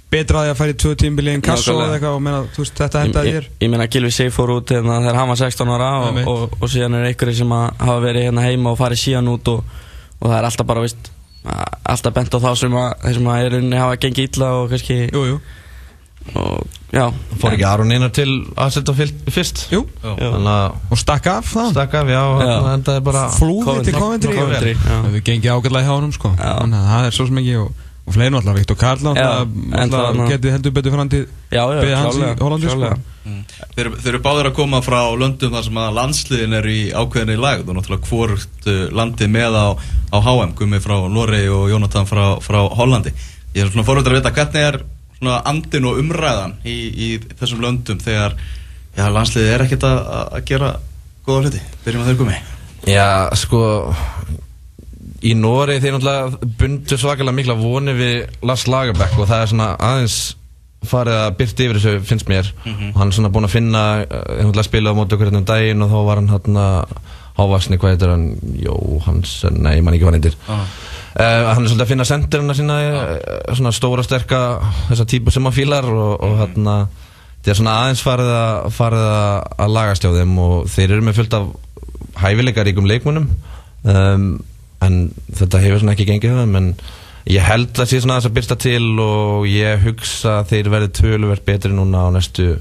betra 0.09 0.41
að 0.49 0.71
í 0.71 0.75
tvö 0.81 0.95
tímbili 0.97 1.35
en 1.35 1.43
Nákvæmlega. 1.43 1.85
eða 1.85 1.97
eitthvað 1.99 2.15
og 2.17 2.23
meina, 2.25 2.39
veist, 2.55 2.73
þetta 2.79 3.03
Ég, 3.03 3.09
endaði 3.09 3.33
ég, 3.35 3.69
meina 3.69 3.87
Gilvi 3.93 4.11
Sig 4.15 4.33
fór 4.33 4.55
út 4.55 4.73
hérna, 4.73 4.97
þegar 5.03 5.19
hann 5.21 5.29
var 5.29 5.39
16 5.43 5.73
ára 5.75 5.89
og, 6.07 6.19
og, 6.31 6.57
og 6.57 6.73
síðan 6.73 6.97
er 6.97 7.05
einhverju 7.11 7.37
sem 7.43 7.53
hafa 7.53 7.99
verið 8.01 8.25
hérna 8.25 8.45
heima 8.47 8.73
og 8.73 8.79
farið 8.79 9.03
síðan 9.03 9.29
út 9.35 9.51
og, 9.53 9.77
og 10.17 10.25
það 10.25 10.37
er 10.39 10.47
alltaf 10.49 10.69
bara 10.71 10.85
veist, 10.87 11.11
alltaf 11.93 12.15
bent 12.17 12.33
á 12.33 12.39
þá 12.41 12.49
sem 12.63 12.79
að, 12.81 12.89
sem 13.19 13.29
að 13.29 13.45
er 13.45 13.57
unni 13.59 13.81
hafa 13.83 14.01
gengið 14.01 14.31
illa 14.31 14.49
og 14.57 14.73
kannski 14.73 14.99
jú, 15.05 15.25
jú. 15.35 15.39
Og, 16.35 16.63
já, 16.93 17.05
Fór 17.41 17.53
ekki 17.55 17.65
Aron 17.69 17.91
einar 17.91 18.11
til 18.15 18.29
aðsetta 18.55 18.93
fyrst? 18.95 19.65
Jú. 19.73 19.83
Og 20.03 20.97
stakk 20.99 21.27
af 21.31 21.51
það 21.53 21.71
stakk 21.75 21.93
af, 21.99 22.07
já, 22.09 22.21
Já. 22.21 22.39
þannig 22.39 22.69
að 22.69 22.73
endaði 22.77 23.03
bara 23.09 23.25
flúði 23.35 23.83
til 23.89 23.93
Coventry. 23.99 24.73
það 24.79 25.05
hefur 25.09 25.21
gengið 25.29 25.53
ágætlega 25.55 25.85
hjá 25.87 25.93
honum 25.95 26.13
sko. 26.15 26.33
Þannig 26.39 26.79
að 26.81 26.89
það 26.93 27.05
er 27.11 27.15
svo 27.19 27.27
sem 27.29 27.41
ekki 27.43 27.55
og, 27.61 27.69
og 28.09 28.15
fleiri 28.17 28.33
náttúrulega 28.35 28.59
Viktor 28.59 28.79
Karl 28.81 29.05
Já, 29.05 29.29
en 29.41 29.69
náttúrulega 29.69 30.17
það- 30.19 30.33
getið 30.33 30.51
heldur 30.57 30.75
betur 30.79 30.95
framtíð 30.97 31.25
Beðið 31.49 31.95
hans 31.95 32.19
í 32.19 32.27
Hollandi, 32.43 32.67
sko. 32.69 32.77
klálega. 32.79 32.99
Þeir, 33.75 33.89
þeir 34.01 34.09
eru 34.15 34.19
báðir 34.25 34.47
að 34.49 34.55
koma 34.57 34.79
frá 34.81 34.99
löndum 35.19 35.51
þar 35.53 35.63
sem 35.67 35.77
að 35.77 35.93
landsliðin 35.99 36.53
eru 36.57 36.69
í 36.73 36.85
ákveðinni 36.97 37.35
lag 37.37 37.59
og 37.67 37.75
náttúrulega 37.77 38.07
hvort 38.09 38.69
uh, 38.71 38.79
landið 38.95 39.29
með 39.29 39.53
á, 39.59 39.67
á 40.09 40.17
HM, 40.25 40.55
Gumi 40.57 40.79
frá 40.81 40.95
Noregi 41.11 41.51
og 41.53 41.67
Jónatan 41.69 42.07
frá, 42.09 42.39
frá 42.41 42.63
Hollandi. 42.79 43.13
Ég 43.53 43.65
er 43.65 43.69
svona 43.69 43.85
fórhundur 43.85 44.15
að 44.15 44.21
vita 44.21 44.31
hvernig 44.33 44.65
er 44.65 44.79
svona 45.19 45.39
andin 45.51 45.89
og 45.89 45.99
umræðan 46.01 46.55
í, 46.63 46.77
í 46.89 47.09
þessum 47.39 47.63
löndum 47.63 47.99
þegar 48.03 48.37
já, 48.97 49.05
landsliðið 49.11 49.53
er 49.53 49.65
ekkert 49.65 49.87
að, 49.89 49.99
að 50.39 50.45
gera 50.49 50.73
góða 51.27 51.45
hluti, 51.45 51.61
byrjum 51.85 52.05
að 52.05 52.11
þeir 52.11 52.19
Gumi. 52.23 52.39
Já, 52.87 53.07
sko 53.37 53.61
Í 55.19 55.33
Nóri 55.35 55.81
þeir 55.83 55.97
náttúrulega 55.97 56.51
bundu 56.59 56.97
svakalega 56.97 57.35
mikla 57.35 57.55
voni 57.59 57.91
við 57.97 58.37
Lars 58.47 58.63
Lagerbäck 58.71 59.17
og 59.19 59.27
það 59.27 59.41
er 59.43 59.49
svona 59.51 59.69
aðeins 59.75 60.19
farið 60.87 61.17
að 61.19 61.33
byrta 61.41 61.65
yfir 61.65 61.79
þessu 61.79 62.03
finnst 62.07 62.29
mér. 62.31 62.51
Mhm. 62.63 62.93
og 62.93 63.01
hann 63.01 63.09
er 63.11 63.17
svona 63.17 63.31
búinn 63.35 63.47
að 63.49 63.55
finna 63.57 63.81
uh, 63.99 64.21
náttúrulega 64.39 64.69
spila 64.69 64.93
á 64.95 64.97
móti 64.97 65.17
okkur 65.17 65.27
hérna 65.27 65.41
um 65.41 65.49
daginn 65.49 65.83
og 65.83 65.91
þá 65.91 65.97
var 66.07 66.21
hann 66.21 66.31
hérna 66.31 66.65
hávaksni, 67.39 67.79
hvað 67.79 67.93
heitir 67.95 68.13
hann? 68.13 68.25
Jóhansen, 68.63 69.59
nei, 69.63 69.75
ég 69.79 69.83
man 69.83 69.95
ekki 69.95 70.05
hvað 70.05 70.13
hann 70.13 70.21
heitir. 70.21 70.39
Ah. 70.47 70.63
Uh, 71.09 71.47
hann 71.55 71.63
er 71.65 71.71
svolítið 71.71 71.81
að 71.85 71.89
finna 71.89 72.05
sendirina 72.05 72.53
sína 72.53 72.75
uh, 72.85 73.55
svona 73.57 73.71
stóra 73.73 74.03
sterka 74.05 74.39
þessa 74.91 75.07
típu 75.09 75.31
sem 75.33 75.43
hann 75.47 75.55
fílar 75.55 75.87
og, 75.89 76.11
og 76.21 76.35
Mhm. 76.35 76.39
hérna 76.43 76.75
þetta 77.39 77.49
er 77.53 77.57
svona 77.57 77.73
aðeins 77.81 78.03
farið 78.05 78.29
að, 78.35 78.69
farið 78.77 79.05
að, 79.09 79.47
að 79.65 79.73
lagast 79.77 80.05
hjá 80.05 80.11
þeim 80.19 80.37
og 80.43 80.67
þeir 80.69 80.93
eru 80.93 81.07
með 81.07 81.17
fullt 81.17 81.33
af 81.39 81.47
hæfileikaríkum 82.21 82.87
leikmunum 82.89 83.25
um, 83.89 84.27
en 84.85 84.99
þetta 85.39 85.61
hefur 85.63 85.81
svona 85.81 85.95
ekki 85.97 86.07
gengið 86.11 86.37
þeim 86.43 86.55
en 86.61 86.69
ég 87.29 87.43
held 87.47 87.73
að 87.79 87.89
sé 87.91 87.99
svona 88.03 88.17
aðeins 88.19 88.29
að 88.29 88.37
byrsta 88.37 88.59
til 88.63 88.85
og 89.03 89.47
ég 89.49 89.81
hugsa 89.87 90.37
að 90.43 90.53
þeir 90.53 90.71
verði 90.75 90.91
töluvert 91.01 91.45
betri 91.47 91.73
núna 91.75 92.05
á 92.05 92.09
næstu 92.15 92.51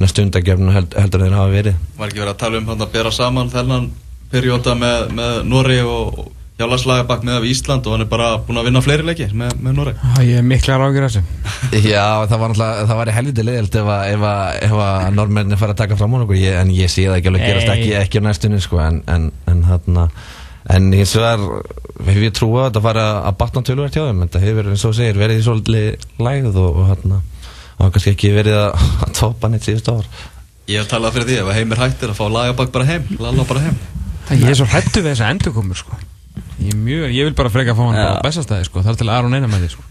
næstu 0.00 0.24
undagefnu 0.24 0.72
held, 0.72 0.94
heldur 0.96 1.20
þeir 1.26 1.34
hafa 1.36 1.52
verið. 1.52 1.74
Var 2.00 2.08
ekki 2.08 2.22
verið 2.22 2.32
að 2.32 2.40
tala 2.46 2.58
um 2.62 2.68
hann 2.72 2.84
að 2.86 2.92
bera 2.94 3.10
saman 3.12 3.50
þennan 3.52 3.90
perióta 4.32 4.72
með, 4.78 5.10
með 5.18 5.40
Noregi 5.50 5.82
og 5.84 6.20
Hjálas 6.60 6.82
Lagerbakk 6.84 7.22
með 7.24 7.38
af 7.38 7.44
Ísland 7.48 7.86
og 7.88 7.94
hann 7.94 8.02
er 8.04 8.08
bara 8.10 8.26
búin 8.44 8.58
að 8.60 8.66
vinna 8.68 8.80
fleiri 8.84 9.04
leiki 9.06 9.30
með, 9.32 9.54
með 9.64 9.76
Noregi 9.78 10.08
Það 10.16 10.26
ég 10.28 10.40
er 10.40 10.44
miklar 10.44 10.82
ágjur 10.84 11.06
þessu. 11.06 11.22
Já, 11.88 12.02
það 12.28 12.42
var 12.42 12.52
náttúrulega, 12.52 12.82
það 12.90 12.98
var 12.98 13.10
í 13.10 13.14
helviti 13.16 13.44
leiðilt 13.46 13.78
ef 13.80 13.88
að, 13.94 14.02
ef 14.10 14.26
að, 14.28 14.42
ef 14.66 14.74
að 14.84 15.06
normenni 15.16 15.58
fara 15.62 15.72
að 15.72 15.78
taka 15.80 15.96
fram 15.96 16.16
á 16.16 16.20
okkur, 16.20 16.36
ég, 16.36 16.58
en 16.60 16.72
ég 16.76 16.92
sé 16.92 17.06
það 17.06 17.16
ekki 17.16 17.30
alveg 17.32 17.46
gerast 17.46 17.72
ekki, 17.72 17.94
ekki 18.02 18.20
á 18.20 18.22
næstunni, 18.26 18.60
sko, 18.60 18.82
en, 18.84 19.00
en, 19.08 19.24
en 19.48 19.64
þarna, 19.70 20.04
en 20.76 20.90
hins 20.98 21.16
vegar 21.16 21.46
hef 22.10 22.20
ég 22.26 22.36
trúið 22.36 22.60
að 22.60 22.68
þetta 22.68 22.84
fara 22.90 23.06
að 23.30 23.40
batna 23.40 23.64
tölverð 23.70 23.96
hjá 23.96 24.04
þeim, 24.10 24.22
en 24.26 24.34
það 24.36 24.46
hefur, 24.50 24.70
eins 24.74 24.86
og 24.90 24.94
segir, 25.00 25.22
verið 25.24 25.40
í 25.40 25.48
svolítið 25.48 26.06
lægð 26.28 26.60
og, 26.60 26.70
og 26.84 26.92
þarna, 26.92 27.22
og 27.72 27.82
það 27.86 27.96
kannski 27.96 28.14
ekki 28.18 28.36
verið 28.36 28.60
að, 28.66 28.86
að 29.08 29.16
topa 29.22 29.52
neitt 29.54 29.64
síðust 29.70 29.92
ár. 29.94 30.14
Ég 30.68 30.84
hef 30.84 30.92
talað 30.92 31.16
fyrir 31.16 31.30
því 31.32 31.40
ef 31.40 31.50
að 31.50 31.60
heimir 31.62 31.84
hættir 31.86 32.12
að 32.12 32.20
fá 32.20 32.24
Lagerbakk 32.36 32.76
bara 32.76 32.90
heim, 32.92 33.10
Lalla 33.16 33.48
bara 33.48 33.64
heim. 33.64 33.82
Það 34.28 34.44
ég 34.44 34.52
er 34.52 34.60
svo 34.60 34.68
hrættu 34.70 35.00
við 35.00 35.14
þessa 35.14 35.30
endurkomur 35.32 35.80
sko 35.80 35.96
Ég, 36.70 36.76
mjög, 36.86 37.06
ég 37.18 37.28
vil 37.30 37.34
bara 37.38 37.50
freka 37.52 37.74
að 37.74 37.80
fá 37.80 37.86
hann 37.90 37.98
á 38.00 38.22
bestastæði 38.24 38.68
sko. 38.70 38.82
Það 38.84 38.92
er 38.94 39.00
til 39.02 39.10
Aron 39.16 39.34
einar 39.36 39.50
með 39.52 39.64
því 39.66 39.70
sko. 39.76 39.86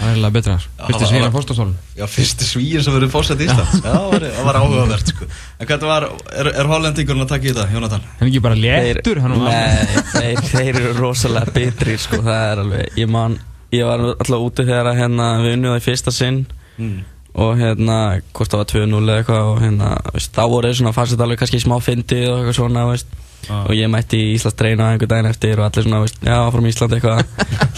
Það 0.00 0.06
er 0.06 0.12
eiginlega 0.14 0.32
betra. 0.36 0.52
Fyrsti 0.86 1.00
það 1.02 1.10
svína 1.10 1.24
var- 1.26 1.32
fórstastólun 1.34 1.72
Já, 1.98 2.04
fyrsti 2.08 2.46
svíin 2.48 2.82
sem 2.86 2.94
verið 2.94 3.10
fórsett 3.12 3.40
í 3.42 3.46
Íslands. 3.50 3.74
Já, 3.84 3.90
það 3.90 4.06
var, 4.14 4.24
það 4.36 4.46
var 4.46 4.58
áhugavert 4.60 5.10
sko. 5.12 5.26
En 5.60 5.66
hvernig 5.68 5.90
var, 5.90 6.06
er, 6.40 6.50
er 6.62 6.70
hollendingurinn 6.70 7.24
að 7.26 7.28
taka 7.34 7.44
í 7.44 7.52
þetta, 7.52 7.66
Jónatan? 7.74 8.06
Hann 8.16 8.24
er 8.24 8.30
ekki 8.30 8.42
bara 8.46 8.56
léttur 8.56 9.20
Nei, 9.20 9.98
þeir, 10.14 10.40
þeir 10.54 10.78
eru 10.80 10.94
rosalega 11.02 11.52
bitri 11.58 11.98
sko, 12.00 12.22
það 12.24 12.44
er 12.54 12.62
alveg, 12.64 12.96
ég 13.02 13.10
man 13.12 13.36
ég 13.74 13.84
var 13.86 14.06
alltaf 14.14 14.40
úti 14.48 14.64
þegar 14.66 14.88
að, 14.94 15.00
hérna, 15.02 15.26
við 15.44 15.52
unnum 15.58 15.74
það 15.74 15.82
í 15.82 15.86
fyrsta 15.90 16.14
sinn 16.16 16.40
Mm. 16.80 17.02
og 17.36 17.58
hérna, 17.60 17.96
hvort 18.32 18.48
það 18.54 18.60
var 18.62 18.68
2-0 18.72 19.00
eða 19.04 19.18
eitthvað 19.20 19.48
og 19.52 19.58
hérna, 19.60 19.88
veist, 20.14 20.30
þá 20.32 20.40
voru 20.48 20.70
þeir 20.70 20.78
svona 20.80 20.92
fannst 20.96 21.12
þetta 21.12 21.26
alveg 21.28 21.38
kannski 21.42 21.60
smá 21.60 21.76
fyndið 21.84 22.24
og 22.30 22.38
eitthvað 22.40 22.56
svona 22.56 22.86
veist, 22.88 23.10
Ah. 23.48 23.64
og 23.66 23.72
ég 23.74 23.88
mætti 23.90 24.18
í 24.20 24.34
Íslands 24.36 24.56
dreina 24.60 24.90
einhver 24.92 25.08
daginn 25.10 25.30
eftir 25.30 25.58
og 25.58 25.64
allir 25.70 25.86
svona, 25.86 26.00
veist, 26.04 26.18
já, 26.22 26.36
frá 26.52 26.60
Ísland 26.70 26.92
eitthvað 26.98 27.24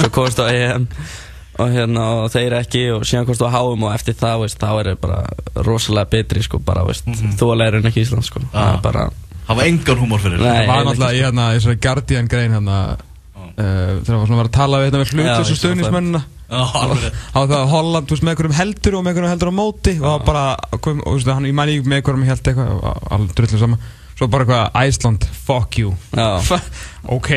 svo 0.00 0.08
komst 0.16 0.40
á 0.42 0.46
EM 0.50 0.88
og 1.62 1.68
hérna, 1.70 2.04
og 2.24 2.30
þeir 2.32 2.56
ekki 2.58 2.82
og 2.96 3.02
síðan 3.06 3.26
komst 3.28 3.44
á 3.44 3.48
HM 3.52 3.82
og 3.86 3.92
eftir 3.94 4.14
það, 4.18 4.40
veist, 4.42 4.58
þá 4.58 4.70
er 4.80 4.90
þeir 4.90 5.00
bara 5.04 5.18
rosalega 5.68 6.10
bitri, 6.16 6.42
sko, 6.42 6.58
bara, 6.58 6.82
veist, 6.88 7.06
Mhm. 7.06 7.36
þú 7.38 7.52
alveg 7.54 7.68
er 7.74 7.88
ekki 7.92 8.02
Ísland, 8.06 8.24
sko, 8.24 8.40
það 8.52 8.66
Ah. 8.66 8.74
er 8.74 8.82
bara 8.82 9.10
Það 9.42 9.56
var 9.58 9.64
engan 9.66 9.98
húmor 9.98 10.20
fyrir 10.22 10.38
Nei. 10.38 10.66
Það 10.66 10.68
var 10.76 10.84
náttúrulega 10.86 11.16
í 11.18 11.22
hérna, 11.22 11.46
í 11.52 11.56
þessari 11.58 11.80
Guardian 11.82 12.28
grein 12.30 12.52
hérna 12.52 12.76
uh, 12.92 13.56
Þegar 13.58 14.04
það 14.06 14.18
var 14.18 14.26
svona 14.26 14.36
að 14.36 14.42
vera 14.42 14.48
að 14.48 14.56
tala 14.56 14.78
við 14.78 14.86
hérna 14.86 14.98
með 15.02 15.06
Já, 15.06 15.34
hlut 15.34 15.40
þessu 15.42 15.56
stöðnismennina 15.60 16.22
á 16.52 17.40
það 17.42 17.52
að 17.56 17.68
Holland 17.72 18.06
þú 18.06 18.12
veist, 18.14 18.22
með 18.26 18.32
einhverjum 18.34 18.54
heldur 18.58 18.94
og 18.98 19.02
með 19.02 19.10
einhverjum 19.12 19.32
heldur 19.32 19.50
á 19.50 19.54
móti 19.56 19.92
og 19.98 20.04
það 20.04 20.12
var 20.12 20.24
bara, 20.26 20.44
kom, 20.84 20.98
og, 21.00 21.06
þú 21.06 21.16
veist, 21.16 21.30
hann, 21.32 21.46
ég 21.48 21.54
mæli 21.58 21.76
ekki 21.78 21.88
með 21.90 21.98
einhverjum 22.02 22.26
held 22.28 22.42
eitthvað, 22.52 22.96
alveg 23.16 23.34
drullu 23.38 23.60
sama 23.62 23.78
svo 24.18 24.28
bara 24.30 24.44
eitthvað, 24.46 24.88
Iceland, 24.88 25.26
fuck 25.46 25.78
you 25.80 25.92
Já. 26.14 26.60
ok, 27.16 27.28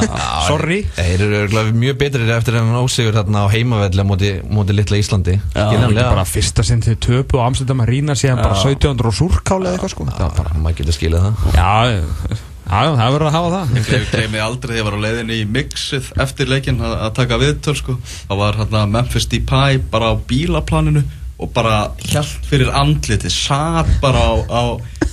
sorry 0.48 0.80
Þeir 0.96 1.22
eru 1.26 1.38
örugglega 1.42 1.74
mjög 1.80 1.98
betrir 2.02 2.32
eftir 2.36 2.58
en 2.60 2.72
ósigur 2.80 3.16
þarna 3.16 3.44
á 3.44 3.52
heimavelli 3.54 4.04
á 4.04 4.06
móti, 4.06 4.32
móti 4.52 4.76
litla 4.76 4.98
Íslandi. 5.00 5.38
Bara 5.54 6.24
fyrsta 6.28 6.64
sinn 6.66 6.82
til 6.84 6.96
töpu 7.00 7.38
og 7.40 7.46
Amsterdam 7.48 7.80
Arena 7.86 8.16
síðan 8.18 8.42
bara 8.42 8.58
Já. 8.58 8.74
1700 8.74 9.10
og 9.12 9.16
súrkáli 9.20 9.70
eða 9.70 9.78
eitthvað 9.78 9.94
sko 9.94 10.08
það 10.10 10.26
var 10.26 10.36
bara, 10.42 10.58
Maður 10.64 10.80
getur 10.82 10.98
skilið 10.98 11.24
það. 11.24 11.48
já, 11.56 11.72
já, 11.94 12.84
það 12.98 13.16
verður 13.16 13.26
að 13.28 13.34
hafa 13.38 13.50
það 13.56 13.74
Ég 13.94 14.06
gleymi 14.12 14.40
aldrei 14.44 14.70
þegar 14.74 14.80
ég 14.80 14.86
var 14.90 14.96
á 14.96 15.04
leiðinni 15.06 15.40
í 15.40 15.48
mixið 15.56 16.12
eftir 16.24 16.48
leikinn 16.52 16.80
að, 16.84 16.94
að 17.08 17.12
taka 17.20 17.40
viðtöl 17.42 17.76
sko. 17.80 17.96
Það 18.28 18.40
var 18.40 18.58
hérna 18.62 18.86
Memphis 18.94 19.26
Depay 19.32 19.78
bara 19.92 20.12
á 20.12 20.14
bílaplaninu 20.28 21.02
og 21.44 21.50
bara 21.50 21.90
hjælt 21.98 22.44
fyrir 22.46 22.68
andliti, 22.78 23.26
satt 23.32 23.88
bara 24.00 24.20
á, 24.46 24.62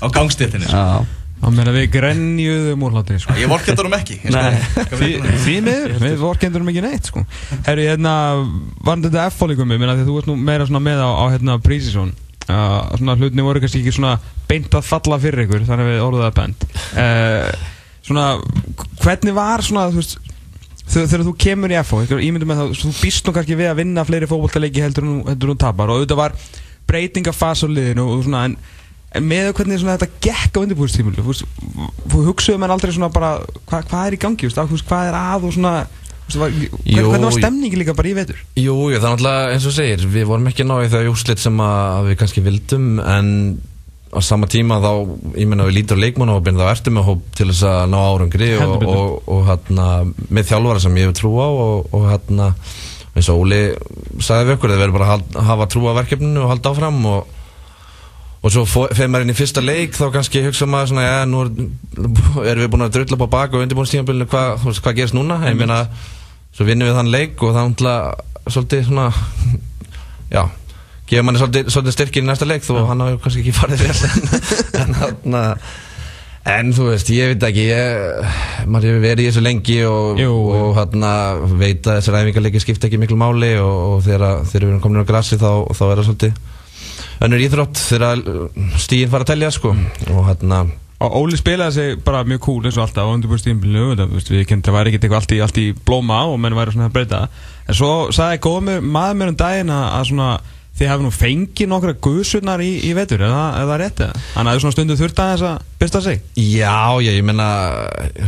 á, 0.01 0.05
gangstéttinni 0.11 0.65
sko. 0.67 0.85
Það 1.41 1.55
meina 1.57 1.71
við 1.73 1.85
grenjuðum 1.95 2.83
úr 2.85 2.93
hlátri 2.93 3.15
sko. 3.21 3.33
Ég 3.41 3.49
vorkendur 3.49 3.87
um 3.89 3.95
ekki 3.97 4.19
Því 4.21 5.55
miður, 5.65 5.95
við 6.03 6.17
vorkendurum 6.21 6.69
ekki 6.69 6.83
neitt 6.85 7.07
sko. 7.09 7.23
Herri, 7.65 7.87
hérna, 7.89 8.11
var 8.85 9.01
þetta 9.01 9.23
F-fólíkum 9.31 9.73
ég 9.73 9.81
meina 9.81 9.95
því 9.97 10.03
að 10.05 10.11
þú 10.11 10.17
ert 10.21 10.29
nú 10.29 10.35
meira 10.37 10.67
svona 10.69 10.83
með 10.85 11.01
á, 11.01 11.09
á 11.17 11.25
hérna 11.33 11.55
Prísisson 11.65 12.11
uh, 12.13 12.91
Svona 12.99 13.15
hlutni 13.17 13.45
voru 13.45 13.61
kannski 13.63 13.81
ekki 13.81 13.95
svona 13.95 14.15
beint 14.49 14.69
að 14.77 14.85
falla 14.85 15.17
fyrir 15.23 15.47
ykkur 15.47 15.65
Þannig 15.65 15.87
að 15.87 15.93
við 15.95 16.03
orðuðu 16.05 16.27
það 16.27 16.35
bent. 16.41 16.67
Uh, 16.93 17.69
Svona, 18.01 18.27
hvernig 19.03 19.35
var 19.37 19.61
svona, 19.65 19.87
þú 19.93 19.99
veist 20.01 20.17
Þegar, 20.91 21.05
þegar 21.07 21.21
þú 21.29 21.33
kemur 21.39 21.71
í 21.71 21.75
FH, 21.79 21.99
ég 22.09 22.23
ímyndum 22.27 22.49
með 22.51 22.57
það, 22.59 22.71
þú 22.81 22.89
býst 22.99 23.27
nú 23.29 23.33
kannski 23.37 23.55
við 23.55 23.69
að 23.71 23.77
vinna 23.79 24.03
fleiri 24.03 24.27
fótboltaleiki 24.27 24.81
heldur 24.83 25.05
en 25.05 25.11
þú- 25.13 25.29
heldur 25.31 25.51
en 25.51 25.55
þú 25.55 25.61
tapar. 25.61 25.91
Og 25.93 26.01
auðvitað 26.01 26.19
var 26.19 26.33
breytingafas 26.89 27.61
á 27.63 27.67
liðinu 27.71 28.07
og 28.11 28.25
svona, 28.25 28.41
en, 28.49 28.57
en 29.17 29.25
með 29.27 29.49
hvernig 29.57 29.81
svona 29.81 29.97
þetta 29.99 30.21
gekk 30.23 30.59
á 30.59 30.63
undirbúðstímulu, 30.63 31.23
þú 32.11 32.21
hugsuðu 32.29 32.61
menn 32.61 32.73
aldrei 32.73 32.93
svona 32.95 33.09
bara, 33.13 33.31
hva, 33.67 33.81
hvað 33.83 34.05
er 34.07 34.15
í 34.15 34.21
gangi, 34.21 34.51
þú 34.51 34.67
veist, 34.71 34.85
hvað 34.87 35.09
er 35.09 35.17
að 35.19 35.47
og 35.49 35.55
svona, 35.57 35.73
þú 35.81 36.29
veist, 36.29 36.39
var, 36.39 36.53
Jú, 36.87 37.09
hvernig 37.09 37.27
var 37.27 37.35
stemningi 37.35 37.81
líka 37.81 37.95
bara 37.97 38.11
í 38.11 38.15
vetur? 38.15 38.39
Jú, 38.55 38.77
jú, 38.93 39.01
það 39.01 39.01
er 39.01 39.09
náttúrulega 39.09 39.49
eins 39.55 39.67
og 39.67 39.75
segir 39.75 40.05
Við 40.13 40.29
vorum 40.29 40.47
ekki 40.47 40.63
að 40.63 40.69
ná 40.69 40.77
í 40.85 40.91
þau 40.93 41.01
úrslit 41.11 41.43
sem 41.43 41.59
að 41.65 42.07
við 42.07 42.17
kannski 42.21 42.43
vildum 42.45 42.85
En 43.03 43.33
á 44.11 44.19
sama 44.23 44.47
tíma 44.51 44.77
þá, 44.83 44.91
ég 45.39 45.49
menna 45.51 45.65
við 45.67 45.75
lítur 45.81 45.99
á 45.99 46.03
leikmannahópin 46.05 46.61
Þá 46.61 46.63
ertu 46.71 46.93
með 46.95 47.05
hóp 47.09 47.25
til 47.35 47.49
þess 47.51 47.65
að 47.67 47.81
ná 47.91 47.97
árangri 47.99 48.49
Og, 48.63 48.73
betur. 48.79 48.95
og, 48.95 49.29
og 49.35 49.43
hérna, 49.49 49.89
með 50.31 50.49
þjálfara 50.53 50.83
sem 50.85 50.97
ég 51.01 51.11
hef 51.11 51.19
trú 51.19 51.33
á 51.35 51.47
Og, 51.51 51.91
og 51.99 52.07
hérna, 52.13 52.49
eins 53.11 53.31
og 53.33 53.43
Óli 53.43 53.61
sagði 54.23 54.47
við 54.47 54.55
okkur, 54.55 54.71
það 54.71 54.83
verður 54.85 54.97
bara 55.01 55.11
að 55.17 55.39
hafa 55.51 55.69
trú 55.75 55.83
á 55.91 55.99
verkefninu 55.99 56.45
og 56.45 56.51
halda 56.53 56.71
áfram 56.71 56.99
og 57.11 57.37
og 58.41 58.53
svo 58.53 58.63
fyrir 58.65 59.09
maður 59.11 59.27
inn 59.27 59.33
í 59.33 59.37
fyrsta 59.37 59.61
leik 59.61 59.93
þá 59.97 60.07
kannski 60.15 60.41
hugsa 60.47 60.67
maður 60.69 60.91
svona, 60.91 61.03
já, 61.05 61.17
nú 61.29 61.43
erum 61.45 62.63
við 62.63 62.71
búin 62.73 62.85
að 62.87 62.95
drulla 62.95 63.17
upp 63.17 63.27
á 63.29 63.33
bak 63.35 63.53
og 63.53 63.65
undirbúinstímanbílinu, 63.65 64.29
hvað 64.31 64.65
hva 64.81 64.95
gerist 64.97 65.17
núna? 65.17 65.37
Ég 65.45 65.59
meina, 65.59 65.83
svo 66.55 66.65
vinnum 66.65 66.89
við 66.89 66.97
þann 66.97 67.13
leik 67.13 67.45
og 67.45 67.53
þá 67.53 67.61
ætla 67.67 67.93
svolítið 68.47 68.87
svona, 68.87 69.05
já, 70.35 70.41
gefa 71.11 71.27
manni 71.27 71.43
svolítið, 71.43 71.69
svolítið 71.75 71.97
styrkir 71.99 72.25
í 72.25 72.27
næsta 72.31 72.49
leik 72.49 72.65
þó 72.65 72.73
hann 72.89 73.05
hafi 73.05 73.21
kannski 73.21 73.45
ekki 73.45 73.55
farið 73.59 73.85
vel. 73.85 73.95
En 74.81 74.97
hann 74.97 75.37
en 76.49 76.71
þú 76.73 76.87
veist, 76.89 77.09
ég 77.13 77.35
veit 77.35 77.43
ekki 77.45 77.67
ég, 77.67 78.31
maður 78.65 78.89
hefur 78.89 79.03
verið 79.03 79.27
í 79.27 79.27
þessu 79.29 79.43
lengi 79.45 79.75
og, 79.85 80.17
Jú, 80.17 80.31
og 80.57 80.79
hann 80.79 81.05
veit 81.59 81.85
að 81.85 81.99
þessar 81.99 82.17
æfingarleiki 82.23 82.61
skipta 82.63 82.89
ekki 82.89 82.97
miklu 83.01 83.19
máli 83.21 83.51
og, 83.61 83.75
og 83.91 84.01
þegar 84.07 84.41
við 84.47 84.57
erum 84.63 84.81
komin 84.81 85.05
á 85.05 85.09
grassi 85.11 85.37
þá, 85.37 85.69
þá 85.69 85.83
er 85.85 86.01
það 86.01 86.07
svolítið 86.09 86.41
önnur 87.21 87.43
íþrótt 87.45 87.81
þegar 87.81 88.23
stíðin 88.81 89.11
fara 89.11 89.27
að 89.27 89.33
tellja 89.33 89.51
sko 89.55 89.75
og 89.75 90.23
hann 90.29 90.57
að 90.59 90.77
Og 91.01 91.15
Óli 91.17 91.33
spilaði 91.33 91.73
sig 91.73 92.01
bara 92.05 92.19
mjög 92.29 92.43
cool 92.45 92.67
eins 92.69 92.75
og 92.77 92.83
alltaf 92.83 93.07
á 93.09 93.13
undirbúrstíðinbílinu, 93.15 94.05
við 94.21 94.43
kemum 94.45 94.61
það 94.67 94.75
væri 94.75 94.91
ekkert 94.91 95.15
allt 95.17 95.31
allt 95.47 95.57
í 95.57 95.63
blóma 95.73 96.19
og 96.29 96.37
menn 96.37 96.53
væri 96.53 96.75
svona 96.75 96.91
að 96.91 96.97
breyta 96.99 97.21
en 97.65 97.77
svo 97.79 97.93
sagði 98.13 98.41
góð 98.45 98.67
maður 98.85 99.17
mér 99.17 99.31
um 99.31 99.39
daginn 99.39 99.71
að 99.73 100.03
svona 100.11 100.27
þið 100.77 100.89
hefðu 100.91 101.05
nú 101.05 101.11
fengið 101.13 101.69
nokkra 101.71 101.93
guðsurnar 102.05 102.61
í, 102.63 102.69
í 102.87 102.91
vetur, 102.95 103.21
er 103.25 103.33
það, 103.33 103.55
er 103.59 103.67
það 103.69 103.81
rétt 103.81 104.03
eða? 104.05 104.21
Þannig 104.35 104.51
að 104.51 104.57
er 104.57 104.63
svona 104.63 104.75
stundu 104.75 104.97
þurft 104.99 105.21
að 105.21 105.31
þess 105.31 105.47
að 105.49 105.65
besta 105.81 106.01
sig 106.05 106.21
Já, 106.39 106.77
já, 107.03 107.11
ég 107.11 107.25
menna 107.27 107.47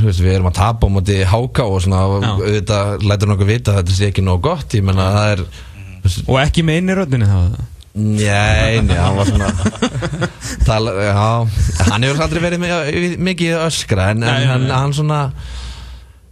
við 0.03 0.31
erum 0.33 0.49
að 0.49 0.57
tapa 0.59 0.89
á 0.89 0.93
móti 0.97 1.19
háká 1.29 1.67
og 1.69 1.83
svona 1.85 2.01
auðvitað 2.09 3.05
lætur 3.07 3.31
nokkuð 3.31 3.53
vita 3.53 3.73
að 3.73 3.79
þetta 3.79 3.97
sé 3.97 4.09
ekki 4.09 4.25
nóg 4.25 4.43
gott, 4.49 4.75
ég 4.75 4.85
menna 4.85 5.07
það 5.15 5.31
er 5.37 5.45
Og 6.27 6.35
ekki 6.41 6.65
með 6.67 6.81
inn 6.81 6.91
í 6.91 6.97
röndinni 6.99 7.29
það? 7.29 7.55
Nei, 7.93 8.79
nei, 8.81 8.95
hann 8.97 9.17
var 9.19 9.27
svona 9.29 9.49
tala, 10.65 10.93
já, 10.97 11.13
hann 11.91 12.05
hefur 12.07 12.23
aldrei 12.25 12.39
verið 12.41 13.19
mikið 13.21 13.59
öskra 13.67 14.07
en, 14.15 14.23
en 14.25 14.47
hann, 14.49 14.65
hann 14.73 14.95
svona 14.97 15.19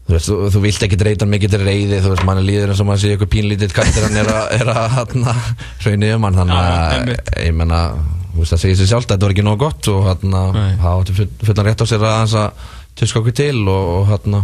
Þú, 0.01 0.15
veist, 0.15 0.27
þú, 0.27 0.37
þú 0.51 0.61
vilt 0.63 0.83
ekki 0.87 0.97
dreyta 0.99 1.27
mikið 1.29 1.51
til 1.53 1.59
reyði 1.61 1.99
þú 2.01 2.09
veist, 2.15 2.23
mann 2.27 2.39
er 2.41 2.47
líður 2.47 2.71
eins 2.73 2.81
og 2.81 2.87
mann 2.89 2.97
sé 2.99 3.11
eitthvað 3.13 3.29
pínlítið 3.35 3.75
kattir 3.77 4.07
hann 4.07 4.17
er 4.19 4.31
að, 4.33 4.87
hérna 4.97 5.35
hraunni 5.85 6.09
um 6.17 6.25
hann, 6.27 6.39
þannig 6.41 6.57
að 6.57 7.13
ég 7.45 7.53
menna, 7.61 7.81
þú 8.33 8.41
veist, 8.41 8.55
það 8.55 8.63
segir 8.65 8.79
sér 8.81 8.89
sjálf 8.95 9.07
þetta 9.11 9.27
var 9.27 9.35
ekki 9.37 9.45
nóg 9.45 9.61
gott 9.61 9.91
og 9.93 10.01
hérna 10.09 10.41
það 10.81 11.13
fullan 11.45 11.69
rétt 11.69 11.85
á 11.85 11.91
sér 11.93 12.07
að 12.09 12.17
hans 12.17 12.35
að 12.41 12.65
tjóska 12.99 13.21
okkur 13.21 13.37
til 13.37 13.61
og, 13.61 13.93
og 14.01 14.09
hérna 14.09 14.41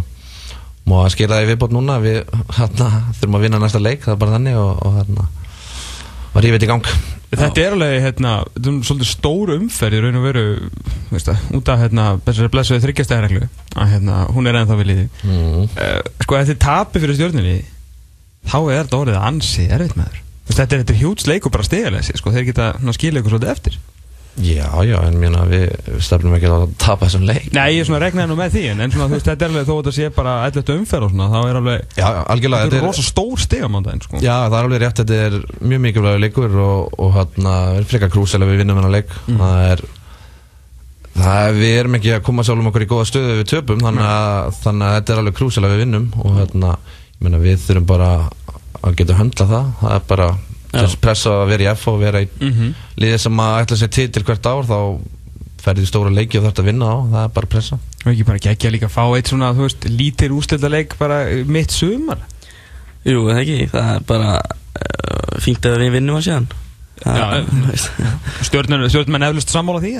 má 0.88 0.96
að 1.02 1.12
skera 1.18 1.34
það 1.36 1.44
í 1.44 1.50
viðbót 1.50 1.74
núna 1.76 1.98
við 2.06 2.22
þurfum 2.54 3.36
að 3.36 3.44
vinna 3.48 3.60
næsta 3.66 3.82
leik, 3.82 4.06
það 4.06 4.14
er 4.14 4.22
bara 4.22 4.38
þannig 4.38 4.62
og, 4.62 4.72
og 4.86 4.96
hérna 5.02 5.28
var 6.32 6.46
rífið 6.46 6.64
í 6.64 6.70
gang 6.70 6.88
Þetta 7.28 7.60
er 7.60 7.74
alveg, 7.76 7.94
hérna, 8.06 8.30
þetta 8.54 8.70
er 8.70 8.76
svolítið 8.88 9.08
stór 9.10 9.50
umferð 9.58 9.98
í 9.98 10.00
raun 10.00 10.16
og 10.16 10.22
veru, 10.24 10.44
veist 11.10 11.28
það, 11.28 11.42
út 11.58 11.68
af, 11.68 11.82
hérna, 11.82 12.06
þessari 12.24 12.52
blessuði 12.54 12.84
þryggjastæðarreglu, 12.86 13.48
að, 13.74 13.90
hérna, 13.92 14.20
hún 14.32 14.48
er 14.48 14.58
ennþá 14.62 14.78
við 14.78 14.88
liði. 14.88 15.04
Mm. 15.26 15.66
Uh, 15.66 15.98
sko, 16.24 16.38
ef 16.38 16.48
þið 16.48 16.60
tapir 16.64 17.04
fyrir 17.04 17.18
stjórnirni, 17.18 17.58
þá 18.48 18.58
er 18.62 18.80
þetta 18.80 19.02
orðið 19.02 19.20
ansi 19.28 19.68
erfitt 19.68 19.98
með 19.98 20.08
þér. 20.08 20.24
Þetta 20.48 20.78
er, 20.78 20.86
er 20.88 21.00
hjúts 21.02 21.28
leik 21.28 21.44
og 21.44 21.52
bara 21.52 21.68
stegilegsi, 21.68 22.16
sko, 22.16 22.32
þeir 22.32 22.48
geta 22.48 22.70
skilja 22.96 23.20
ykkur 23.20 23.36
svolítið 23.36 23.52
eftir. 23.52 23.78
Já, 24.38 24.68
já, 24.86 24.96
en 25.02 25.16
mérna 25.18 25.42
við 25.48 25.66
stefnum 26.04 26.36
ekki 26.36 26.48
að 26.52 26.64
tapa 26.78 27.08
þessum 27.08 27.26
leik. 27.26 27.48
Nei, 27.56 27.74
ég 27.74 27.82
er 27.82 27.88
svona 27.88 28.00
regnaði 28.04 28.30
nú 28.30 28.38
með 28.38 28.54
því 28.54 28.64
en 28.70 28.82
svona, 28.84 29.08
þú 29.08 29.16
veist, 29.16 29.28
þetta 29.28 29.46
er 29.46 29.52
alveg 29.52 29.68
þó 29.68 29.74
að 29.74 29.84
það 29.88 29.96
sé 29.98 30.10
bara 30.14 30.34
eitthvað 30.46 30.72
umferð 30.76 31.06
og 31.06 31.12
svona, 31.14 31.28
þá 31.32 31.38
er 31.40 31.60
alveg 31.60 31.98
Já, 31.98 32.08
algjörlega 32.34 32.68
Þetta 32.68 32.78
er 32.78 32.86
rosa 32.86 33.04
stór 33.06 33.44
stegamándaðin, 33.44 34.02
sko. 34.06 34.20
Já, 34.22 34.34
það 34.46 34.58
er 34.58 34.68
alveg 34.68 34.82
rétt, 34.84 35.02
þetta 35.02 35.20
er 35.26 35.38
mjög 35.72 35.84
mikilvægur 35.86 36.22
leikur 36.24 36.58
og, 36.64 36.98
og 36.98 37.14
hérna, 37.16 37.54
við 37.72 37.80
erum 37.80 37.90
frekar 37.92 38.12
krúsilega 38.14 38.52
við 38.52 38.62
vinnum 38.62 38.80
hennar 38.82 38.94
leik. 38.94 39.14
Mm. 39.26 39.42
það 39.42 39.62
er 39.72 39.86
það 41.18 41.48
er, 41.48 41.56
við 41.58 41.78
erum 41.80 41.98
ekki 41.98 42.12
að 42.14 42.26
koma 42.28 42.44
sjálfum 42.46 42.70
okkur 42.70 42.84
í 42.84 42.90
góða 42.92 43.08
stöðu 43.10 43.38
við 43.40 43.48
töpum 43.50 43.80
þannig 43.82 44.06
að, 44.06 44.52
þannig 44.62 44.86
að 44.86 44.98
þetta 44.98 45.14
er 45.14 45.22
alveg 45.22 45.38
krúsilega 45.38 45.74
við 45.74 45.82
vinnum 45.82 46.06
og 46.22 46.36
hérna, 46.38 46.74
ég 47.16 47.24
meina, 47.26 47.40
við 47.42 47.64
þurfum 47.64 47.88
bara 47.88 48.10
að 48.78 49.00
geta 49.00 49.18
höndla 49.18 49.48
það, 49.50 49.72
það 49.82 50.36
er 50.68 50.82
bara 50.82 51.00
pressa 51.00 51.34
að 51.42 51.52
vera 51.52 51.64
í 51.64 51.70
F 51.72 51.86
og 51.88 52.00
vera 52.02 52.22
í 52.22 52.28
mm 52.28 52.50
-hmm. 52.52 52.74
liðið 53.02 53.22
sem 53.24 53.40
að 53.44 53.60
ætla 53.62 53.76
sér 53.76 53.92
til 53.96 54.08
til 54.12 54.24
hvert 54.24 54.46
ár 54.46 54.68
þá 54.68 54.80
ferði 55.62 55.82
því 55.84 55.88
stóra 55.90 56.12
leiki 56.14 56.38
og 56.38 56.44
þarf 56.44 56.60
að 56.62 56.68
vinna 56.70 56.86
á 56.86 56.96
það 57.12 57.22
er 57.24 57.32
bara 57.34 57.46
pressa. 57.46 57.78
Og 58.04 58.12
ekki 58.12 58.24
bara 58.28 58.38
gegja 58.38 58.70
líka 58.70 58.86
að 58.86 58.94
fá 58.94 59.04
eitt 59.16 59.28
svona 59.28 59.52
þú 59.56 59.66
veist, 59.66 59.88
lítir 59.90 60.34
ústilda 60.36 60.68
leik 60.68 60.98
bara 60.98 61.24
mitt 61.46 61.74
sumar? 61.74 62.18
Jú, 63.04 63.24
það 63.28 63.40
ekki, 63.42 63.68
það 63.72 63.90
er 63.94 64.06
bara 64.06 64.36
uh, 64.38 65.40
fínt 65.40 65.66
að 65.66 65.78
við 65.82 65.92
vinnum 65.98 66.18
á 66.18 66.22
síðan. 66.22 66.48
Stjórnmenn 68.48 69.28
eflust 69.28 69.52
sammála 69.54 69.82
því 69.82 69.92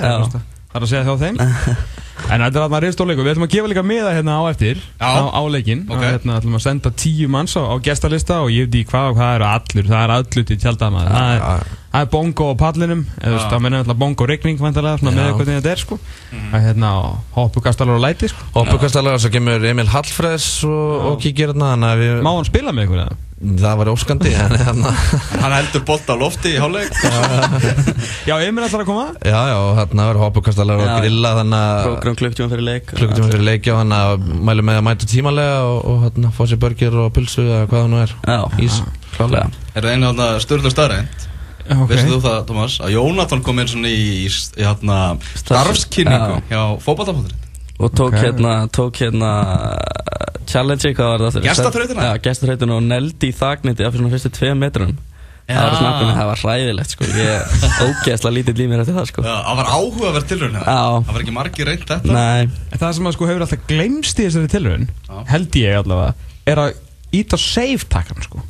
það 0.69 0.79
er 0.79 0.85
að 0.85 0.93
segja 0.93 1.07
þá 1.07 1.25
þeim. 1.25 1.41
En 2.27 2.43
þetta 2.43 2.59
er 2.59 2.63
að 2.65 2.71
maður 2.73 2.85
reyðst 2.85 3.01
á 3.01 3.05
leiku, 3.07 3.23
við 3.23 3.31
ætlum 3.31 3.45
að 3.45 3.53
gefa 3.53 3.69
líka 3.71 3.83
miða 3.85 4.13
hérna 4.13 4.37
á 4.37 4.43
eftir 4.51 4.81
á, 4.99 5.11
á 5.31 5.41
leikin 5.49 5.85
okay. 5.87 5.95
og 5.95 6.03
hérna 6.03 6.37
ætlum 6.39 6.57
að 6.59 6.63
senda 6.65 6.91
tíu 6.99 7.29
manns 7.31 7.55
á, 7.55 7.63
á 7.63 7.75
gestalista 7.83 8.41
og 8.43 8.51
ég 8.53 8.67
veit 8.67 8.81
í 8.81 8.83
hvað 8.89 9.13
og 9.13 9.19
hvað 9.19 9.35
eru 9.37 9.47
allur, 9.49 9.87
það 9.89 10.03
er 10.03 10.13
allur 10.17 10.47
til 10.49 10.57
tjaldamaður, 10.59 11.15
það 11.15 11.53
er, 11.53 11.71
er 12.01 12.09
bongo 12.13 12.49
á 12.51 12.55
pallinum, 12.59 13.05
eða 13.23 13.45
það 13.45 13.63
meina 13.65 13.81
alltaf 13.83 14.01
bongo 14.03 14.27
regning 14.29 14.61
vantarlega, 14.61 15.01
svona 15.01 15.15
með 15.15 15.31
hvernig 15.39 15.61
þetta 15.61 15.73
er 15.73 15.83
sko. 15.85 15.99
Mm. 16.33 16.51
að 16.51 16.67
hérna 16.67 16.91
hoppukastalar 17.39 17.95
og 17.95 18.03
læti 18.03 18.29
sko. 18.33 18.51
Hoppukastalar 18.59 19.17
og 19.17 19.23
svo 19.23 19.33
kemur 19.33 19.65
Emil 19.71 19.89
Hallfræðs 19.89 20.51
og, 20.69 21.09
og 21.13 21.19
kíkir 21.23 21.55
hérna 21.55 21.73
Má 22.19 22.33
hann 22.35 22.47
spila 22.51 22.75
með 22.75 22.89
ykkur 22.89 23.03
eða? 23.07 23.17
Það 23.39 23.75
var 23.79 23.89
óskandi 23.93 24.31
Hann 25.43 25.53
heldur 25.53 25.83
bolt 25.87 26.09
á 26.11 26.15
lofti 26.19 26.51
í 26.57 26.59
hálfleik. 26.59 26.91
Já, 28.27 28.35
Emil 28.43 28.65
ætlar 28.65 28.83
að 28.83 28.89
koma. 28.89 29.05
Já, 29.23 29.37
já, 29.47 29.59
hérna 29.77 30.07
verður 30.09 30.25
hoppukastalar 30.25 30.83
og 30.83 30.91
grilla 30.99 31.31
klukktíma 32.03 32.51
fyrir 32.51 32.65
leik. 32.67 32.91
Klukktíma 32.91 33.31
fyrir 33.31 33.47
leik, 33.47 33.71
já, 33.71 33.77
hann 33.79 33.95
mælu 34.43 34.67
með 34.67 34.81
að 34.81 34.85
mæta 34.89 35.09
tímalega 35.09 35.63
og, 35.69 35.79
og 35.87 36.05
hérna 36.07 36.33
fá 36.35 36.43
sér 36.51 36.59
börgir 36.59 36.99
og 36.99 37.11
pulsu 37.15 37.47
eða 37.47 37.63
hvað 37.71 37.85
það 37.85 37.91
nú 37.93 38.03
er. 38.03 38.15
Já, 38.27 38.39
Ís, 38.67 38.83
klálega. 39.15 39.49
Er 39.71 39.87
það 39.87 39.91
einu 39.95 40.09
hérna 40.11 40.31
stjórnum 40.43 40.75
starrend? 40.75 41.27
Okay. 41.69 41.93
Vistu 41.93 42.15
þú 42.15 42.23
það, 42.25 42.39
Thomas, 42.49 42.79
að 42.83 42.95
Jónatan 42.97 43.43
kom 43.45 43.61
inn 43.61 43.69
svona 43.71 43.91
í, 43.93 44.25
hérna 44.57 45.03
starfskynningu 45.37 46.41
hjá 46.49 46.63
fókbaltafótturinn 46.83 47.48
og 47.79 47.93
tók 47.95 48.11
okay. 48.11 48.25
hérna, 48.27 48.55
tók 48.75 48.99
hérna 48.99 49.33
challenge, 50.49 50.93
hvað 50.97 51.13
var 51.13 51.25
það? 51.25 51.45
Gestaþrautina? 51.47 52.07
Já, 52.09 52.23
gestaþrautina 52.25 52.75
og 52.79 52.89
neldi 52.89 53.29
í 53.31 53.35
þagniti 53.35 53.87
af 53.87 53.95
svona 53.95 54.11
fyrstu 54.13 54.33
tvei 54.35 54.51
metrunum 54.59 54.97
það 55.49 55.65
var 55.65 55.77
snappinu, 55.79 56.11
það 56.13 56.27
var 56.29 56.41
hræðilegt 56.43 56.93
sko. 56.93 57.07
Ég 57.17 57.55
ógeðsla 57.87 58.31
lítið 58.35 58.61
límir 58.61 58.83
eftir 58.83 58.97
það 58.99 59.07
sko. 59.09 59.23
Já, 59.25 59.33
það 59.47 59.59
var 59.59 59.71
áhugaverð 59.73 60.27
tilröðin 60.29 60.59
það 60.59 61.09
var 61.09 61.23
ekki 61.23 61.35
margi 61.35 61.65
reynd 61.65 61.87
þetta. 61.89 62.13
Nei. 62.13 62.75
Það 62.75 62.93
sem 62.99 63.09
að 63.09 63.15
sko 63.17 63.29
hefur 63.29 63.45
alltaf 63.45 63.65
glemst 63.71 64.21
í 64.21 64.27
þessari 64.27 64.51
tilröðin 64.53 64.87
held 65.31 65.59
ég 65.63 65.79
allavega, 65.79 66.29
er 66.53 66.63
að 66.65 67.17
íta 67.17 67.39
save 67.41 67.89
takkan 67.89 68.21
sko 68.25 68.43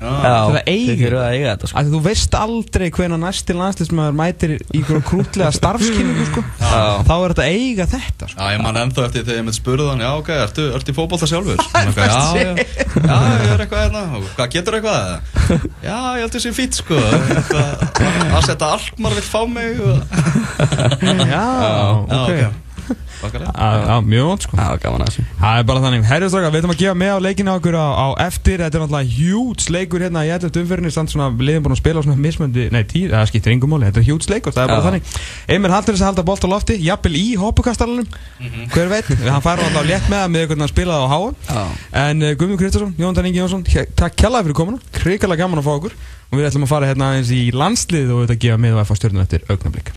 Já, 0.00 0.62
þið 0.66 1.00
þurfum 1.00 1.20
að 1.22 1.34
eiga 1.34 1.52
þetta 1.52 1.68
sko. 1.70 1.82
Þú 1.92 2.00
veist 2.04 2.34
aldrei 2.38 2.86
hvena 2.94 3.18
næsti 3.20 3.56
landslismæður 3.56 4.16
mætir 4.18 4.54
í 4.74 4.82
krútlega 4.84 5.50
starfskynningu 5.54 6.26
sko. 6.28 6.44
Þá 6.60 7.14
er 7.14 7.34
þetta 7.34 7.44
að 7.44 7.54
eiga 7.54 7.86
þetta 7.94 8.28
sko. 8.32 8.40
Já, 8.40 8.56
ég 8.56 8.64
man 8.64 8.80
ennþá 8.82 9.06
eftir 9.08 9.24
þegar 9.24 9.40
ég 9.40 9.46
mitt 9.48 9.58
spurði 9.58 9.88
hann 9.92 10.04
Já, 10.04 10.10
ok, 10.18 10.32
ertu, 10.44 10.66
ertu 10.76 10.92
í 10.92 10.98
fókbólta 10.98 11.30
sjálfur? 11.30 11.62
já, 11.64 11.80
já, 11.94 12.50
já, 12.50 13.18
ég 13.38 13.54
er 13.54 13.64
eitthvað 13.64 13.84
hérna 13.84 14.04
Hvað, 14.34 14.50
getur 14.56 14.78
eitthvað? 14.80 14.98
Já, 15.84 15.96
ég 16.18 16.24
held 16.24 16.36
þessi 16.36 16.54
fít 16.56 16.80
sko 16.80 16.98
Að 16.98 18.44
setja 18.50 18.74
alkmar 18.74 19.16
vill 19.16 19.26
fá 19.30 19.40
mig 19.48 19.80
Já, 21.34 21.46
ok 22.04 22.63
Já, 23.32 23.96
mjög 24.04 24.28
vond 24.30 24.46
sko. 24.46 24.58
Já, 24.58 24.68
gaman 24.82 25.04
að 25.04 25.10
þessu. 25.10 25.24
Það 25.40 25.58
er 25.60 25.68
bara 25.70 25.84
þannig. 25.84 26.04
Herjastráka, 26.10 26.50
við 26.54 26.60
ætlum 26.60 26.74
að 26.74 26.80
gefa 26.82 26.98
með 27.00 27.12
á 27.14 27.18
leikinu 27.24 27.54
okkur 27.54 27.78
á, 27.78 27.86
á 27.94 28.06
eftir. 28.26 28.62
Þetta 28.64 28.78
er 28.78 28.84
náttúrulega 28.84 29.12
hjúts 29.18 29.70
leikur 29.72 30.04
hérna 30.04 30.24
í 30.26 30.32
ætlet 30.34 30.60
umferðinni. 30.62 30.94
Samt 30.94 31.14
svona, 31.14 31.30
liðum 31.34 31.66
búin 31.66 31.76
að 31.76 31.82
spila 31.82 32.00
á 32.00 32.04
svona 32.04 32.20
mismöndi 32.20 32.68
Nei, 32.74 32.82
tíð, 32.88 33.12
það 33.14 33.28
skiptir 33.30 33.54
yngum 33.54 33.72
móli 33.74 33.88
Þetta 33.88 34.02
er 34.02 34.08
hjúts 34.08 34.30
leikur, 34.30 34.54
það 34.54 34.66
er 34.66 34.72
bara 34.72 34.86
þannig. 34.88 35.14
Emil 35.56 35.72
Haldur 35.74 35.96
þess 35.96 36.04
að 36.04 36.10
halda 36.10 36.26
bolt 36.28 36.46
á 36.46 36.48
lofti 36.50 36.78
Jafnvel 36.84 37.14
í 37.18 37.24
hoppukastalunum 37.40 38.06
mm 38.06 38.48
-hmm. 38.48 38.68
Hver 38.74 38.90
veit, 38.92 39.10
hann 39.24 39.44
fær 39.44 39.62
alltaf 39.64 39.86
létt 39.88 40.08
með 40.12 40.26
með 40.34 40.46
hvernig 40.48 40.64
hann 40.64 40.72
spilaði 40.72 41.04
á 41.04 41.08
háa 41.14 41.66
En 42.04 42.22
uh, 42.22 42.34
Guðmund 42.38 42.60
Kristjánsson, 42.60 42.94
Jóndan 42.98 43.28
Ingi 43.30 43.42
Jónsson 43.42 43.64
Takk 43.64 44.16
kjallaði 44.20 44.48
fyrir 44.48 44.58
komuna, 44.58 44.78
krikalega 44.94 45.44
gaman 45.44 45.60
að 45.60 45.68
fá 45.68 45.74
okkur. 45.74 45.96
Og 46.30 46.38
við 46.38 46.48
ætlum 46.48 46.66
að 46.66 46.72
fara 46.72 46.88
hérna 46.90 47.12
eins 47.18 47.30
í 47.34 47.42
landslið 47.54 48.14
og 48.14 48.24
þetta 48.24 48.40
gefa 48.46 48.60
með 48.62 48.76
og 48.76 48.82
að 48.82 48.88
fá 48.88 48.98
stjórnum 48.98 49.24
eftir 49.24 49.44
augnablik 49.52 49.92